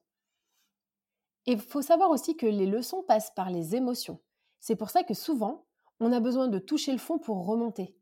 Il 1.46 1.60
faut 1.60 1.82
savoir 1.82 2.10
aussi 2.10 2.36
que 2.36 2.46
les 2.46 2.66
leçons 2.66 3.02
passent 3.02 3.32
par 3.34 3.50
les 3.50 3.76
émotions. 3.76 4.20
C'est 4.58 4.76
pour 4.76 4.90
ça 4.90 5.04
que 5.04 5.14
souvent, 5.14 5.66
on 6.00 6.12
a 6.12 6.20
besoin 6.20 6.48
de 6.48 6.58
toucher 6.58 6.92
le 6.92 6.98
fond 6.98 7.18
pour 7.18 7.46
remonter. 7.46 7.96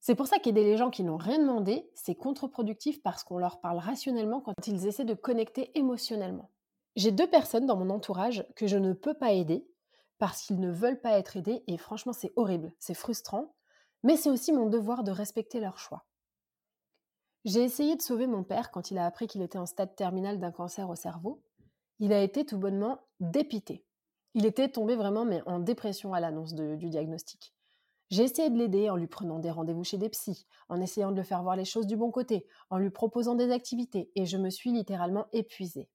C'est 0.00 0.14
pour 0.14 0.26
ça 0.26 0.38
qu'aider 0.38 0.64
les 0.64 0.76
gens 0.76 0.90
qui 0.90 1.04
n'ont 1.04 1.16
rien 1.16 1.38
demandé, 1.38 1.88
c'est 1.94 2.14
contre-productif 2.14 3.02
parce 3.02 3.22
qu'on 3.24 3.38
leur 3.38 3.60
parle 3.60 3.78
rationnellement 3.78 4.40
quand 4.40 4.66
ils 4.66 4.86
essaient 4.86 5.04
de 5.04 5.14
connecter 5.14 5.70
émotionnellement. 5.78 6.50
J'ai 6.96 7.12
deux 7.12 7.28
personnes 7.28 7.66
dans 7.66 7.76
mon 7.76 7.88
entourage 7.88 8.44
que 8.56 8.66
je 8.66 8.76
ne 8.76 8.92
peux 8.92 9.14
pas 9.14 9.32
aider 9.32 9.66
parce 10.18 10.42
qu'ils 10.42 10.60
ne 10.60 10.70
veulent 10.70 11.00
pas 11.00 11.18
être 11.18 11.36
aidés 11.36 11.62
et 11.68 11.78
franchement 11.78 12.12
c'est 12.12 12.32
horrible, 12.36 12.72
c'est 12.78 12.94
frustrant, 12.94 13.54
mais 14.02 14.16
c'est 14.16 14.30
aussi 14.30 14.52
mon 14.52 14.66
devoir 14.66 15.04
de 15.04 15.10
respecter 15.10 15.60
leur 15.60 15.78
choix. 15.78 16.04
J'ai 17.44 17.62
essayé 17.62 17.96
de 17.96 18.02
sauver 18.02 18.26
mon 18.26 18.44
père 18.44 18.70
quand 18.70 18.90
il 18.90 18.98
a 18.98 19.06
appris 19.06 19.26
qu'il 19.26 19.42
était 19.42 19.58
en 19.58 19.66
stade 19.66 19.96
terminal 19.96 20.38
d'un 20.38 20.52
cancer 20.52 20.88
au 20.90 20.94
cerveau. 20.94 21.42
Il 22.02 22.12
a 22.12 22.20
été 22.20 22.44
tout 22.44 22.58
bonnement 22.58 22.98
dépité. 23.20 23.86
Il 24.34 24.44
était 24.44 24.68
tombé 24.68 24.96
vraiment 24.96 25.24
mais 25.24 25.40
en 25.46 25.60
dépression 25.60 26.12
à 26.12 26.18
l'annonce 26.18 26.52
du 26.52 26.90
diagnostic. 26.90 27.54
J'ai 28.10 28.24
essayé 28.24 28.50
de 28.50 28.58
l'aider 28.58 28.90
en 28.90 28.96
lui 28.96 29.06
prenant 29.06 29.38
des 29.38 29.52
rendez-vous 29.52 29.84
chez 29.84 29.98
des 29.98 30.08
psys, 30.08 30.44
en 30.68 30.80
essayant 30.80 31.12
de 31.12 31.16
le 31.16 31.22
faire 31.22 31.44
voir 31.44 31.54
les 31.54 31.64
choses 31.64 31.86
du 31.86 31.96
bon 31.96 32.10
côté, 32.10 32.44
en 32.70 32.78
lui 32.78 32.90
proposant 32.90 33.36
des 33.36 33.52
activités, 33.52 34.10
et 34.16 34.26
je 34.26 34.36
me 34.36 34.50
suis 34.50 34.72
littéralement 34.72 35.28
épuisée. 35.32 35.88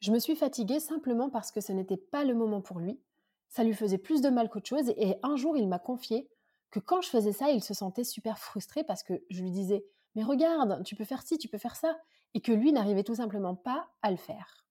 Je 0.00 0.10
me 0.10 0.18
suis 0.18 0.34
fatiguée 0.34 0.80
simplement 0.80 1.30
parce 1.30 1.52
que 1.52 1.60
ce 1.60 1.70
n'était 1.70 1.98
pas 1.98 2.24
le 2.24 2.34
moment 2.34 2.60
pour 2.60 2.80
lui, 2.80 3.00
ça 3.48 3.62
lui 3.62 3.74
faisait 3.74 3.96
plus 3.96 4.22
de 4.22 4.30
mal 4.30 4.50
qu'autre 4.50 4.68
chose, 4.68 4.92
et 4.96 5.14
un 5.22 5.36
jour 5.36 5.56
il 5.56 5.68
m'a 5.68 5.78
confié 5.78 6.28
que 6.72 6.80
quand 6.80 7.00
je 7.00 7.10
faisais 7.10 7.32
ça, 7.32 7.52
il 7.52 7.62
se 7.62 7.74
sentait 7.74 8.02
super 8.02 8.40
frustré 8.40 8.82
parce 8.82 9.04
que 9.04 9.22
je 9.30 9.40
lui 9.40 9.52
disais 9.52 9.86
Mais 10.16 10.24
regarde, 10.24 10.82
tu 10.82 10.96
peux 10.96 11.04
faire 11.04 11.22
ci, 11.22 11.38
tu 11.38 11.46
peux 11.46 11.58
faire 11.58 11.76
ça, 11.76 11.96
et 12.34 12.40
que 12.40 12.50
lui 12.50 12.72
n'arrivait 12.72 13.04
tout 13.04 13.14
simplement 13.14 13.54
pas 13.54 13.88
à 14.02 14.10
le 14.10 14.16
faire. 14.16 14.63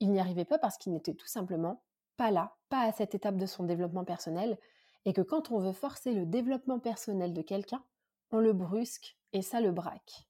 Il 0.00 0.10
n'y 0.10 0.20
arrivait 0.20 0.44
pas 0.44 0.58
parce 0.58 0.76
qu'il 0.78 0.92
n'était 0.92 1.14
tout 1.14 1.26
simplement 1.26 1.82
pas 2.16 2.30
là, 2.30 2.56
pas 2.68 2.82
à 2.82 2.92
cette 2.92 3.14
étape 3.14 3.36
de 3.36 3.46
son 3.46 3.64
développement 3.64 4.04
personnel, 4.04 4.58
et 5.04 5.12
que 5.12 5.20
quand 5.20 5.50
on 5.50 5.58
veut 5.58 5.72
forcer 5.72 6.12
le 6.12 6.26
développement 6.26 6.78
personnel 6.78 7.32
de 7.32 7.42
quelqu'un, 7.42 7.84
on 8.30 8.38
le 8.38 8.52
brusque 8.52 9.16
et 9.32 9.42
ça 9.42 9.60
le 9.60 9.70
braque. 9.70 10.28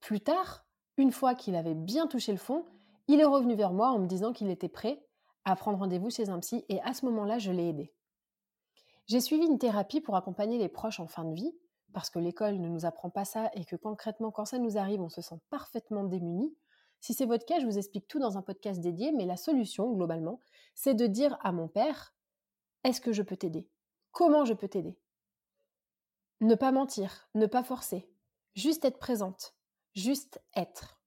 Plus 0.00 0.20
tard, 0.20 0.66
une 0.96 1.12
fois 1.12 1.34
qu'il 1.34 1.56
avait 1.56 1.74
bien 1.74 2.06
touché 2.06 2.32
le 2.32 2.38
fond, 2.38 2.64
il 3.08 3.20
est 3.20 3.24
revenu 3.24 3.54
vers 3.54 3.72
moi 3.72 3.90
en 3.90 3.98
me 3.98 4.06
disant 4.06 4.32
qu'il 4.32 4.50
était 4.50 4.68
prêt 4.68 5.04
à 5.44 5.56
prendre 5.56 5.78
rendez-vous 5.78 6.10
chez 6.10 6.28
un 6.28 6.38
psy 6.38 6.64
et 6.68 6.80
à 6.82 6.94
ce 6.94 7.04
moment-là, 7.06 7.38
je 7.38 7.50
l'ai 7.50 7.68
aidé. 7.68 7.92
J'ai 9.06 9.20
suivi 9.20 9.44
une 9.44 9.58
thérapie 9.58 10.00
pour 10.00 10.14
accompagner 10.14 10.58
les 10.58 10.68
proches 10.68 11.00
en 11.00 11.08
fin 11.08 11.24
de 11.24 11.34
vie, 11.34 11.52
parce 11.92 12.10
que 12.10 12.20
l'école 12.20 12.60
ne 12.60 12.68
nous 12.68 12.84
apprend 12.84 13.10
pas 13.10 13.24
ça 13.24 13.50
et 13.54 13.64
que 13.64 13.74
concrètement, 13.74 14.30
quand 14.30 14.44
ça 14.44 14.58
nous 14.58 14.78
arrive, 14.78 15.00
on 15.00 15.08
se 15.08 15.22
sent 15.22 15.40
parfaitement 15.50 16.04
démuni. 16.04 16.54
Si 17.00 17.14
c'est 17.14 17.26
votre 17.26 17.46
cas, 17.46 17.58
je 17.58 17.66
vous 17.66 17.78
explique 17.78 18.06
tout 18.06 18.18
dans 18.18 18.36
un 18.36 18.42
podcast 18.42 18.80
dédié, 18.80 19.10
mais 19.12 19.24
la 19.24 19.36
solution, 19.36 19.90
globalement, 19.92 20.38
c'est 20.74 20.94
de 20.94 21.06
dire 21.06 21.38
à 21.42 21.50
mon 21.50 21.66
père, 21.66 22.14
est-ce 22.84 23.00
que 23.00 23.12
je 23.12 23.22
peux 23.22 23.36
t'aider? 23.36 23.66
Comment 24.12 24.44
je 24.44 24.54
peux 24.54 24.68
t'aider? 24.68 24.98
Ne 26.40 26.54
pas 26.54 26.72
mentir, 26.72 27.28
ne 27.34 27.46
pas 27.46 27.62
forcer, 27.62 28.08
juste 28.54 28.84
être 28.84 28.98
présente, 28.98 29.54
juste 29.94 30.42
être. 30.54 31.00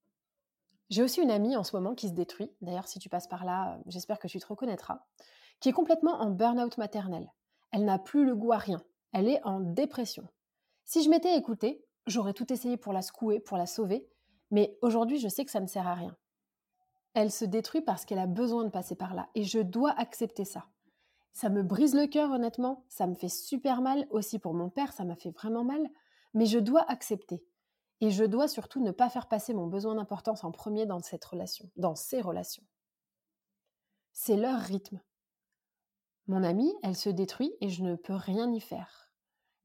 J'ai 0.89 1.01
aussi 1.01 1.21
une 1.21 1.31
amie 1.31 1.55
en 1.55 1.63
ce 1.63 1.75
moment 1.75 1.95
qui 1.95 2.07
se 2.07 2.13
détruit, 2.13 2.51
d'ailleurs 2.61 2.87
si 2.87 2.99
tu 2.99 3.09
passes 3.09 3.27
par 3.27 3.45
là, 3.45 3.79
j'espère 3.87 4.19
que 4.19 4.27
tu 4.27 4.39
te 4.39 4.45
reconnaîtras, 4.45 5.05
qui 5.59 5.69
est 5.69 5.73
complètement 5.73 6.21
en 6.21 6.29
burn-out 6.29 6.77
maternel. 6.77 7.31
Elle 7.71 7.85
n'a 7.85 7.97
plus 7.97 8.25
le 8.25 8.35
goût 8.35 8.51
à 8.51 8.57
rien, 8.57 8.83
elle 9.11 9.27
est 9.27 9.43
en 9.43 9.59
dépression. 9.59 10.27
Si 10.85 11.03
je 11.03 11.09
m'étais 11.09 11.35
écoutée, 11.35 11.83
j'aurais 12.05 12.33
tout 12.33 12.51
essayé 12.51 12.77
pour 12.77 12.93
la 12.93 13.01
secouer, 13.01 13.39
pour 13.39 13.57
la 13.57 13.65
sauver, 13.65 14.07
mais 14.51 14.77
aujourd'hui 14.81 15.19
je 15.19 15.27
sais 15.27 15.45
que 15.45 15.51
ça 15.51 15.59
ne 15.59 15.67
sert 15.67 15.87
à 15.87 15.95
rien. 15.95 16.15
Elle 17.13 17.31
se 17.31 17.45
détruit 17.45 17.81
parce 17.81 18.05
qu'elle 18.05 18.19
a 18.19 18.27
besoin 18.27 18.63
de 18.63 18.69
passer 18.69 18.95
par 18.95 19.13
là, 19.13 19.29
et 19.35 19.43
je 19.43 19.59
dois 19.59 19.91
accepter 19.91 20.45
ça. 20.45 20.65
Ça 21.33 21.49
me 21.49 21.63
brise 21.63 21.95
le 21.95 22.05
cœur, 22.05 22.31
honnêtement. 22.31 22.85
Ça 22.89 23.07
me 23.07 23.15
fait 23.15 23.29
super 23.29 23.81
mal. 23.81 24.05
Aussi 24.11 24.37
pour 24.37 24.53
mon 24.53 24.69
père, 24.69 24.93
ça 24.93 25.03
m'a 25.03 25.15
fait 25.15 25.31
vraiment 25.31 25.63
mal. 25.63 25.89
Mais 26.35 26.45
je 26.45 26.59
dois 26.59 26.83
accepter. 26.89 27.43
Et 28.01 28.11
je 28.11 28.23
dois 28.23 28.47
surtout 28.47 28.81
ne 28.81 28.91
pas 28.91 29.09
faire 29.09 29.27
passer 29.27 29.53
mon 29.53 29.67
besoin 29.67 29.95
d'importance 29.95 30.43
en 30.43 30.51
premier 30.51 30.85
dans 30.85 30.99
cette 30.99 31.25
relation, 31.25 31.69
dans 31.75 31.95
ces 31.95 32.21
relations. 32.21 32.63
C'est 34.11 34.37
leur 34.37 34.59
rythme. 34.59 35.01
Mon 36.27 36.43
amie, 36.43 36.73
elle 36.83 36.95
se 36.95 37.09
détruit 37.09 37.53
et 37.61 37.69
je 37.69 37.83
ne 37.83 37.95
peux 37.95 38.13
rien 38.13 38.51
y 38.53 38.59
faire. 38.59 39.11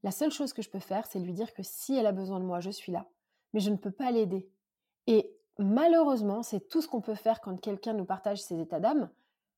La 0.02 0.10
seule 0.10 0.30
chose 0.30 0.52
que 0.52 0.62
je 0.62 0.70
peux 0.70 0.78
faire, 0.78 1.06
c'est 1.06 1.18
lui 1.18 1.34
dire 1.34 1.52
que 1.52 1.62
si 1.62 1.94
elle 1.94 2.06
a 2.06 2.12
besoin 2.12 2.40
de 2.40 2.44
moi, 2.44 2.60
je 2.60 2.70
suis 2.70 2.92
là. 2.92 3.06
Mais 3.52 3.60
je 3.60 3.70
ne 3.70 3.76
peux 3.76 3.90
pas 3.90 4.10
l'aider. 4.10 4.50
Et 5.08 5.34
malheureusement, 5.58 6.44
c'est 6.44 6.68
tout 6.68 6.80
ce 6.80 6.86
qu'on 6.86 7.00
peut 7.00 7.16
faire 7.16 7.40
quand 7.40 7.56
quelqu'un 7.56 7.94
nous 7.94 8.04
partage 8.04 8.40
ses 8.40 8.60
états 8.60 8.78
d'âme, 8.78 9.10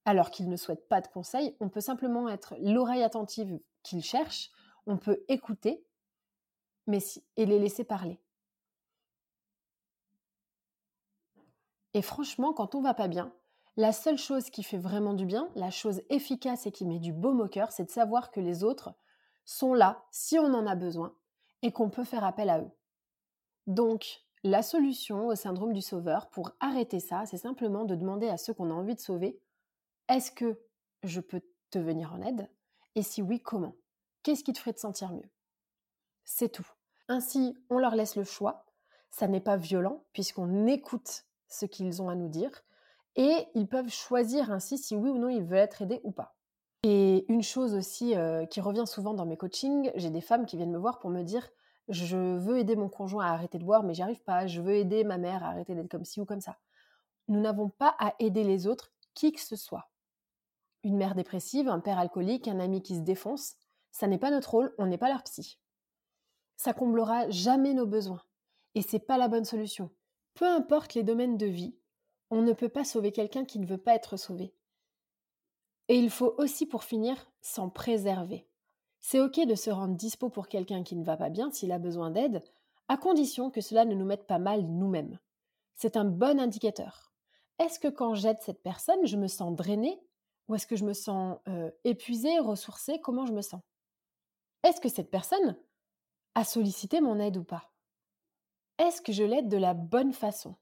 alors 0.06 0.30
qu'il 0.30 0.48
ne 0.48 0.56
souhaite 0.56 0.88
pas 0.88 1.02
de 1.02 1.08
conseils, 1.08 1.54
on 1.60 1.68
peut 1.68 1.82
simplement 1.82 2.28
être 2.28 2.54
l'oreille 2.60 3.02
attentive 3.02 3.60
qu'il 3.82 4.02
cherche, 4.02 4.50
on 4.86 4.96
peut 4.96 5.22
écouter 5.28 5.84
mais 6.86 6.98
et 7.36 7.46
les 7.46 7.58
laisser 7.58 7.84
parler. 7.84 8.18
Et 11.94 12.02
franchement, 12.02 12.52
quand 12.52 12.74
on 12.74 12.80
va 12.80 12.94
pas 12.94 13.08
bien, 13.08 13.32
la 13.76 13.92
seule 13.92 14.18
chose 14.18 14.50
qui 14.50 14.62
fait 14.62 14.78
vraiment 14.78 15.14
du 15.14 15.26
bien, 15.26 15.50
la 15.54 15.70
chose 15.70 16.02
efficace 16.10 16.66
et 16.66 16.72
qui 16.72 16.84
met 16.84 16.98
du 16.98 17.12
baume 17.12 17.40
au 17.40 17.48
cœur, 17.48 17.72
c'est 17.72 17.84
de 17.84 17.90
savoir 17.90 18.30
que 18.30 18.40
les 18.40 18.64
autres 18.64 18.94
sont 19.44 19.74
là 19.74 20.04
si 20.10 20.38
on 20.38 20.52
en 20.54 20.66
a 20.66 20.74
besoin 20.74 21.14
et 21.62 21.72
qu'on 21.72 21.90
peut 21.90 22.04
faire 22.04 22.24
appel 22.24 22.50
à 22.50 22.60
eux. 22.60 22.70
Donc, 23.66 24.24
la 24.42 24.62
solution 24.62 25.26
au 25.28 25.34
syndrome 25.34 25.72
du 25.72 25.82
sauveur 25.82 26.28
pour 26.30 26.52
arrêter 26.60 27.00
ça, 27.00 27.26
c'est 27.26 27.36
simplement 27.36 27.84
de 27.84 27.94
demander 27.94 28.28
à 28.28 28.36
ceux 28.36 28.54
qu'on 28.54 28.70
a 28.70 28.74
envie 28.74 28.94
de 28.94 29.00
sauver 29.00 29.40
est-ce 30.08 30.32
que 30.32 30.60
je 31.02 31.20
peux 31.20 31.42
te 31.70 31.78
venir 31.78 32.12
en 32.12 32.22
aide? 32.22 32.48
Et 32.94 33.02
si 33.02 33.22
oui, 33.22 33.40
comment? 33.40 33.76
Qu'est-ce 34.22 34.42
qui 34.42 34.52
te 34.52 34.58
ferait 34.58 34.72
te 34.72 34.80
sentir 34.80 35.12
mieux? 35.12 35.28
C'est 36.24 36.50
tout. 36.50 36.66
Ainsi, 37.08 37.56
on 37.70 37.78
leur 37.78 37.94
laisse 37.94 38.16
le 38.16 38.24
choix. 38.24 38.64
Ça 39.10 39.28
n'est 39.28 39.40
pas 39.40 39.56
violent 39.56 40.04
puisqu'on 40.12 40.66
écoute 40.66 41.24
ce 41.48 41.66
qu'ils 41.66 42.02
ont 42.02 42.08
à 42.08 42.14
nous 42.14 42.28
dire 42.28 42.62
et 43.16 43.46
ils 43.54 43.68
peuvent 43.68 43.90
choisir 43.90 44.50
ainsi 44.52 44.78
si 44.78 44.94
oui 44.94 45.10
ou 45.10 45.18
non 45.18 45.28
ils 45.28 45.42
veulent 45.42 45.58
être 45.58 45.82
aidés 45.82 46.00
ou 46.04 46.12
pas. 46.12 46.36
Et 46.82 47.26
une 47.28 47.42
chose 47.42 47.74
aussi 47.74 48.16
euh, 48.16 48.46
qui 48.46 48.60
revient 48.60 48.86
souvent 48.86 49.12
dans 49.12 49.26
mes 49.26 49.36
coachings, 49.36 49.90
j'ai 49.96 50.10
des 50.10 50.20
femmes 50.20 50.46
qui 50.46 50.56
viennent 50.56 50.70
me 50.70 50.78
voir 50.78 50.98
pour 50.98 51.10
me 51.10 51.22
dire 51.22 51.50
je 51.90 52.16
veux 52.16 52.58
aider 52.58 52.76
mon 52.76 52.88
conjoint 52.88 53.26
à 53.26 53.32
arrêter 53.32 53.58
de 53.58 53.64
boire 53.64 53.82
mais 53.82 53.94
j'y 53.94 54.02
arrive 54.02 54.22
pas, 54.22 54.46
je 54.46 54.60
veux 54.60 54.74
aider 54.74 55.04
ma 55.04 55.18
mère 55.18 55.44
à 55.44 55.48
arrêter 55.48 55.74
d'être 55.74 55.90
comme 55.90 56.04
ci 56.04 56.20
ou 56.20 56.24
comme 56.24 56.40
ça. 56.40 56.56
Nous 57.28 57.40
n'avons 57.40 57.68
pas 57.68 57.94
à 57.98 58.14
aider 58.18 58.44
les 58.44 58.66
autres, 58.66 58.92
qui 59.14 59.32
que 59.32 59.40
ce 59.40 59.56
soit 59.56 59.90
une 60.82 60.96
mère 60.96 61.14
dépressive, 61.14 61.68
un 61.68 61.80
père 61.80 61.98
alcoolique, 61.98 62.48
un 62.48 62.60
ami 62.60 62.82
qui 62.82 62.94
se 62.96 63.00
défonce, 63.00 63.56
ça 63.90 64.06
n'est 64.06 64.18
pas 64.18 64.30
notre 64.30 64.50
rôle, 64.50 64.74
on 64.78 64.86
n'est 64.86 64.98
pas 64.98 65.08
leur 65.08 65.22
psy. 65.24 65.58
Ça 66.56 66.72
comblera 66.72 67.28
jamais 67.30 67.74
nos 67.74 67.86
besoins. 67.86 68.22
Et 68.74 68.82
c'est 68.82 69.00
pas 69.00 69.18
la 69.18 69.28
bonne 69.28 69.44
solution. 69.44 69.90
Peu 70.34 70.46
importe 70.46 70.94
les 70.94 71.02
domaines 71.02 71.36
de 71.36 71.46
vie, 71.46 71.76
on 72.30 72.42
ne 72.42 72.52
peut 72.52 72.68
pas 72.68 72.84
sauver 72.84 73.12
quelqu'un 73.12 73.44
qui 73.44 73.58
ne 73.58 73.66
veut 73.66 73.78
pas 73.78 73.94
être 73.94 74.16
sauvé. 74.16 74.54
Et 75.88 75.96
il 75.96 76.10
faut 76.10 76.34
aussi, 76.38 76.66
pour 76.66 76.84
finir, 76.84 77.30
s'en 77.40 77.68
préserver. 77.68 78.46
C'est 79.00 79.20
ok 79.20 79.46
de 79.46 79.54
se 79.54 79.70
rendre 79.70 79.96
dispo 79.96 80.28
pour 80.28 80.48
quelqu'un 80.48 80.82
qui 80.82 80.94
ne 80.94 81.04
va 81.04 81.16
pas 81.16 81.30
bien 81.30 81.50
s'il 81.50 81.72
a 81.72 81.78
besoin 81.78 82.10
d'aide, 82.10 82.42
à 82.88 82.96
condition 82.96 83.50
que 83.50 83.60
cela 83.60 83.84
ne 83.84 83.94
nous 83.94 84.04
mette 84.04 84.26
pas 84.26 84.38
mal 84.38 84.62
nous-mêmes. 84.62 85.18
C'est 85.74 85.96
un 85.96 86.04
bon 86.04 86.38
indicateur. 86.38 87.12
Est-ce 87.58 87.78
que 87.78 87.88
quand 87.88 88.14
j'aide 88.14 88.40
cette 88.40 88.62
personne, 88.62 89.06
je 89.06 89.16
me 89.16 89.26
sens 89.26 89.54
drainée 89.54 90.00
ou 90.48 90.54
est-ce 90.54 90.66
que 90.66 90.76
je 90.76 90.84
me 90.84 90.92
sens 90.92 91.38
épuisée, 91.84 92.38
ressourcée? 92.38 93.00
Comment 93.00 93.26
je 93.26 93.32
me 93.32 93.42
sens? 93.42 93.62
Est-ce 94.62 94.80
que 94.80 94.88
cette 94.88 95.10
personne 95.10 95.56
a 96.34 96.44
sollicité 96.44 97.00
mon 97.00 97.18
aide 97.18 97.36
ou 97.36 97.44
pas? 97.44 97.72
Est-ce 98.78 99.00
que 99.00 99.12
je 99.12 99.24
l'aide 99.24 99.48
de 99.48 99.56
la 99.56 99.74
bonne 99.74 100.12
façon? 100.12 100.56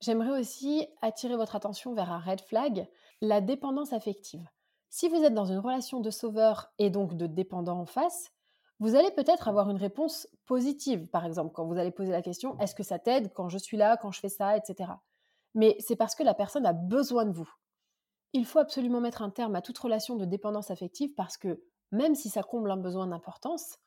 J'aimerais 0.00 0.38
aussi 0.38 0.86
attirer 1.02 1.36
votre 1.36 1.56
attention 1.56 1.94
vers 1.94 2.12
un 2.12 2.20
red 2.20 2.40
flag, 2.40 2.88
la 3.20 3.40
dépendance 3.40 3.92
affective. 3.92 4.46
Si 4.96 5.08
vous 5.08 5.24
êtes 5.24 5.34
dans 5.34 5.46
une 5.46 5.58
relation 5.58 5.98
de 5.98 6.10
sauveur 6.10 6.72
et 6.78 6.88
donc 6.88 7.16
de 7.16 7.26
dépendant 7.26 7.80
en 7.80 7.84
face, 7.84 8.30
vous 8.78 8.94
allez 8.94 9.10
peut-être 9.10 9.48
avoir 9.48 9.68
une 9.68 9.76
réponse 9.76 10.28
positive, 10.46 11.08
par 11.08 11.26
exemple, 11.26 11.50
quand 11.52 11.66
vous 11.66 11.78
allez 11.78 11.90
poser 11.90 12.12
la 12.12 12.22
question 12.22 12.56
est-ce 12.60 12.76
que 12.76 12.84
ça 12.84 13.00
t'aide 13.00 13.32
quand 13.32 13.48
je 13.48 13.58
suis 13.58 13.76
là, 13.76 13.96
quand 13.96 14.12
je 14.12 14.20
fais 14.20 14.28
ça, 14.28 14.56
etc. 14.56 14.92
Mais 15.56 15.74
c'est 15.80 15.96
parce 15.96 16.14
que 16.14 16.22
la 16.22 16.32
personne 16.32 16.64
a 16.64 16.72
besoin 16.72 17.24
de 17.24 17.32
vous. 17.32 17.52
Il 18.34 18.46
faut 18.46 18.60
absolument 18.60 19.00
mettre 19.00 19.22
un 19.22 19.30
terme 19.30 19.56
à 19.56 19.62
toute 19.62 19.78
relation 19.78 20.14
de 20.14 20.26
dépendance 20.26 20.70
affective 20.70 21.12
parce 21.16 21.36
que 21.36 21.60
même 21.90 22.14
si 22.14 22.28
ça 22.28 22.44
comble 22.44 22.70
un 22.70 22.76
besoin 22.76 23.08
d'importance, 23.08 23.78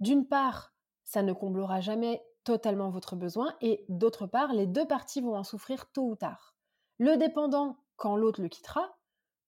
d'une 0.00 0.26
part, 0.26 0.74
ça 1.04 1.22
ne 1.22 1.32
comblera 1.32 1.80
jamais 1.80 2.26
totalement 2.42 2.90
votre 2.90 3.14
besoin 3.14 3.54
et 3.60 3.84
d'autre 3.88 4.26
part, 4.26 4.52
les 4.52 4.66
deux 4.66 4.88
parties 4.88 5.20
vont 5.20 5.36
en 5.36 5.44
souffrir 5.44 5.92
tôt 5.92 6.10
ou 6.10 6.16
tard. 6.16 6.56
Le 6.98 7.16
dépendant 7.16 7.76
quand 7.94 8.16
l'autre 8.16 8.42
le 8.42 8.48
quittera 8.48 8.96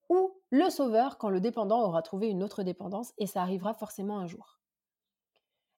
ou 0.09 0.38
le 0.51 0.71
sauveur 0.71 1.19
quand 1.19 1.29
le 1.29 1.41
dépendant 1.41 1.83
aura 1.83 2.03
trouvé 2.03 2.29
une 2.29 2.43
autre 2.43 2.63
dépendance 2.63 3.13
et 3.19 3.27
ça 3.27 3.43
arrivera 3.43 3.75
forcément 3.75 4.19
un 4.19 4.27
jour. 4.27 4.59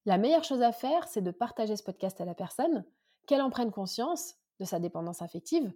La 0.06 0.16
meilleure 0.16 0.44
chose 0.44 0.62
à 0.62 0.72
faire, 0.72 1.06
c'est 1.08 1.22
de 1.22 1.30
partager 1.30 1.76
ce 1.76 1.82
podcast 1.82 2.20
à 2.20 2.24
la 2.24 2.34
personne, 2.34 2.84
qu'elle 3.26 3.42
en 3.42 3.50
prenne 3.50 3.70
conscience 3.70 4.36
de 4.58 4.64
sa 4.64 4.78
dépendance 4.78 5.22
affective, 5.22 5.72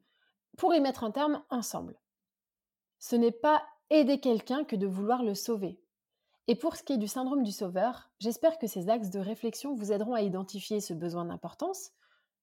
pour 0.57 0.75
y 0.75 0.81
mettre 0.81 1.05
un 1.05 1.11
terme 1.11 1.43
ensemble. 1.51 1.99
Ce 2.99 3.17
n'est 3.17 3.33
pas 3.33 3.63
aider 3.91 4.21
quelqu'un 4.21 4.65
que 4.65 4.77
de 4.77 4.87
vouloir 4.87 5.23
le 5.23 5.35
sauver. 5.35 5.81
Et 6.47 6.57
pour 6.57 6.77
ce 6.77 6.83
qui 6.83 6.95
est 6.95 6.99
du 6.99 7.09
syndrome 7.09 7.43
du 7.43 7.53
sauveur, 7.53 8.11
j'espère 8.19 8.59
que 8.59 8.67
ces 8.67 8.89
axes 8.89 9.11
de 9.11 9.19
réflexion 9.19 9.75
vous 9.75 9.93
aideront 9.93 10.15
à 10.15 10.23
identifier 10.23 10.81
ce 10.81 10.95
besoin 10.95 11.25
d'importance 11.25 11.91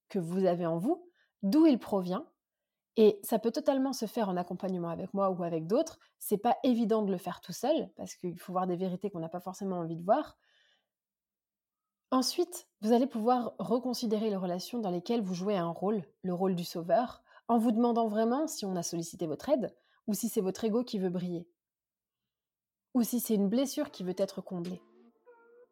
que 0.09 0.19
vous 0.19 0.45
avez 0.45 0.65
en 0.65 0.77
vous, 0.77 1.07
d'où 1.43 1.65
il 1.65 1.79
provient. 1.79 2.25
Et 2.97 3.19
ça 3.23 3.39
peut 3.39 3.51
totalement 3.51 3.93
se 3.93 4.05
faire 4.05 4.29
en 4.29 4.37
accompagnement 4.37 4.89
avec 4.89 5.13
moi 5.13 5.29
ou 5.29 5.43
avec 5.43 5.65
d'autres. 5.65 5.97
C'est 6.19 6.37
pas 6.37 6.57
évident 6.63 7.03
de 7.03 7.11
le 7.11 7.17
faire 7.17 7.39
tout 7.39 7.53
seul 7.53 7.89
parce 7.95 8.15
qu'il 8.15 8.37
faut 8.37 8.51
voir 8.51 8.67
des 8.67 8.75
vérités 8.75 9.09
qu'on 9.09 9.19
n'a 9.19 9.29
pas 9.29 9.39
forcément 9.39 9.79
envie 9.79 9.95
de 9.95 10.03
voir. 10.03 10.37
Ensuite, 12.11 12.67
vous 12.81 12.91
allez 12.91 13.07
pouvoir 13.07 13.53
reconsidérer 13.57 14.29
les 14.29 14.35
relations 14.35 14.79
dans 14.79 14.89
lesquelles 14.89 15.21
vous 15.21 15.33
jouez 15.33 15.57
un 15.57 15.69
rôle, 15.69 16.03
le 16.23 16.33
rôle 16.33 16.55
du 16.55 16.65
sauveur, 16.65 17.23
en 17.47 17.57
vous 17.57 17.71
demandant 17.71 18.09
vraiment 18.09 18.47
si 18.47 18.65
on 18.65 18.75
a 18.75 18.83
sollicité 18.83 19.27
votre 19.27 19.47
aide 19.47 19.73
ou 20.07 20.13
si 20.13 20.27
c'est 20.27 20.41
votre 20.41 20.65
ego 20.65 20.83
qui 20.83 20.99
veut 20.99 21.09
briller. 21.09 21.47
Ou 22.93 23.03
si 23.03 23.21
c'est 23.21 23.35
une 23.35 23.47
blessure 23.47 23.91
qui 23.91 24.03
veut 24.03 24.15
être 24.17 24.41
comblée. 24.41 24.81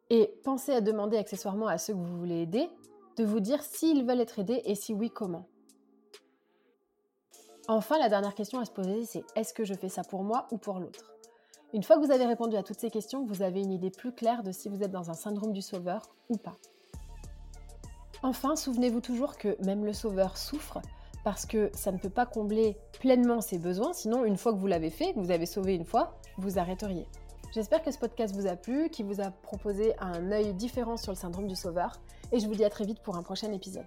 Et 0.08 0.40
pensez 0.42 0.72
à 0.72 0.80
demander 0.80 1.18
accessoirement 1.18 1.66
à 1.66 1.76
ceux 1.76 1.92
que 1.92 1.98
vous 1.98 2.18
voulez 2.18 2.40
aider 2.40 2.70
de 3.18 3.24
vous 3.24 3.40
dire 3.40 3.62
s'ils 3.62 4.06
veulent 4.06 4.20
être 4.20 4.38
aidés 4.38 4.62
et 4.64 4.74
si 4.74 4.94
oui, 4.94 5.10
comment. 5.10 5.46
Enfin, 7.72 8.00
la 8.00 8.08
dernière 8.08 8.34
question 8.34 8.58
à 8.58 8.64
se 8.64 8.72
poser, 8.72 9.06
c'est 9.06 9.22
est-ce 9.36 9.54
que 9.54 9.64
je 9.64 9.74
fais 9.74 9.88
ça 9.88 10.02
pour 10.02 10.24
moi 10.24 10.48
ou 10.50 10.58
pour 10.58 10.80
l'autre? 10.80 11.14
Une 11.72 11.84
fois 11.84 11.94
que 11.94 12.04
vous 12.04 12.10
avez 12.10 12.26
répondu 12.26 12.56
à 12.56 12.64
toutes 12.64 12.80
ces 12.80 12.90
questions, 12.90 13.24
vous 13.24 13.42
avez 13.42 13.60
une 13.60 13.70
idée 13.70 13.90
plus 13.90 14.10
claire 14.10 14.42
de 14.42 14.50
si 14.50 14.68
vous 14.68 14.82
êtes 14.82 14.90
dans 14.90 15.08
un 15.08 15.14
syndrome 15.14 15.52
du 15.52 15.62
sauveur 15.62 16.02
ou 16.30 16.36
pas. 16.36 16.56
Enfin, 18.24 18.56
souvenez-vous 18.56 19.00
toujours 19.00 19.36
que 19.36 19.56
même 19.64 19.84
le 19.84 19.92
sauveur 19.92 20.36
souffre 20.36 20.80
parce 21.22 21.46
que 21.46 21.70
ça 21.72 21.92
ne 21.92 21.98
peut 21.98 22.10
pas 22.10 22.26
combler 22.26 22.76
pleinement 22.98 23.40
ses 23.40 23.60
besoins, 23.60 23.92
sinon 23.92 24.24
une 24.24 24.36
fois 24.36 24.52
que 24.52 24.58
vous 24.58 24.66
l'avez 24.66 24.90
fait, 24.90 25.14
que 25.14 25.20
vous 25.20 25.30
avez 25.30 25.46
sauvé 25.46 25.76
une 25.76 25.84
fois, 25.84 26.18
vous 26.38 26.58
arrêteriez. 26.58 27.06
J'espère 27.52 27.84
que 27.84 27.92
ce 27.92 27.98
podcast 27.98 28.34
vous 28.34 28.48
a 28.48 28.56
plu, 28.56 28.90
qu'il 28.90 29.06
vous 29.06 29.20
a 29.20 29.30
proposé 29.30 29.94
un 30.00 30.32
œil 30.32 30.54
différent 30.54 30.96
sur 30.96 31.12
le 31.12 31.16
syndrome 31.16 31.46
du 31.46 31.54
sauveur, 31.54 32.00
et 32.32 32.40
je 32.40 32.48
vous 32.48 32.54
dis 32.56 32.64
à 32.64 32.70
très 32.70 32.84
vite 32.84 33.00
pour 33.00 33.16
un 33.16 33.22
prochain 33.22 33.52
épisode. 33.52 33.86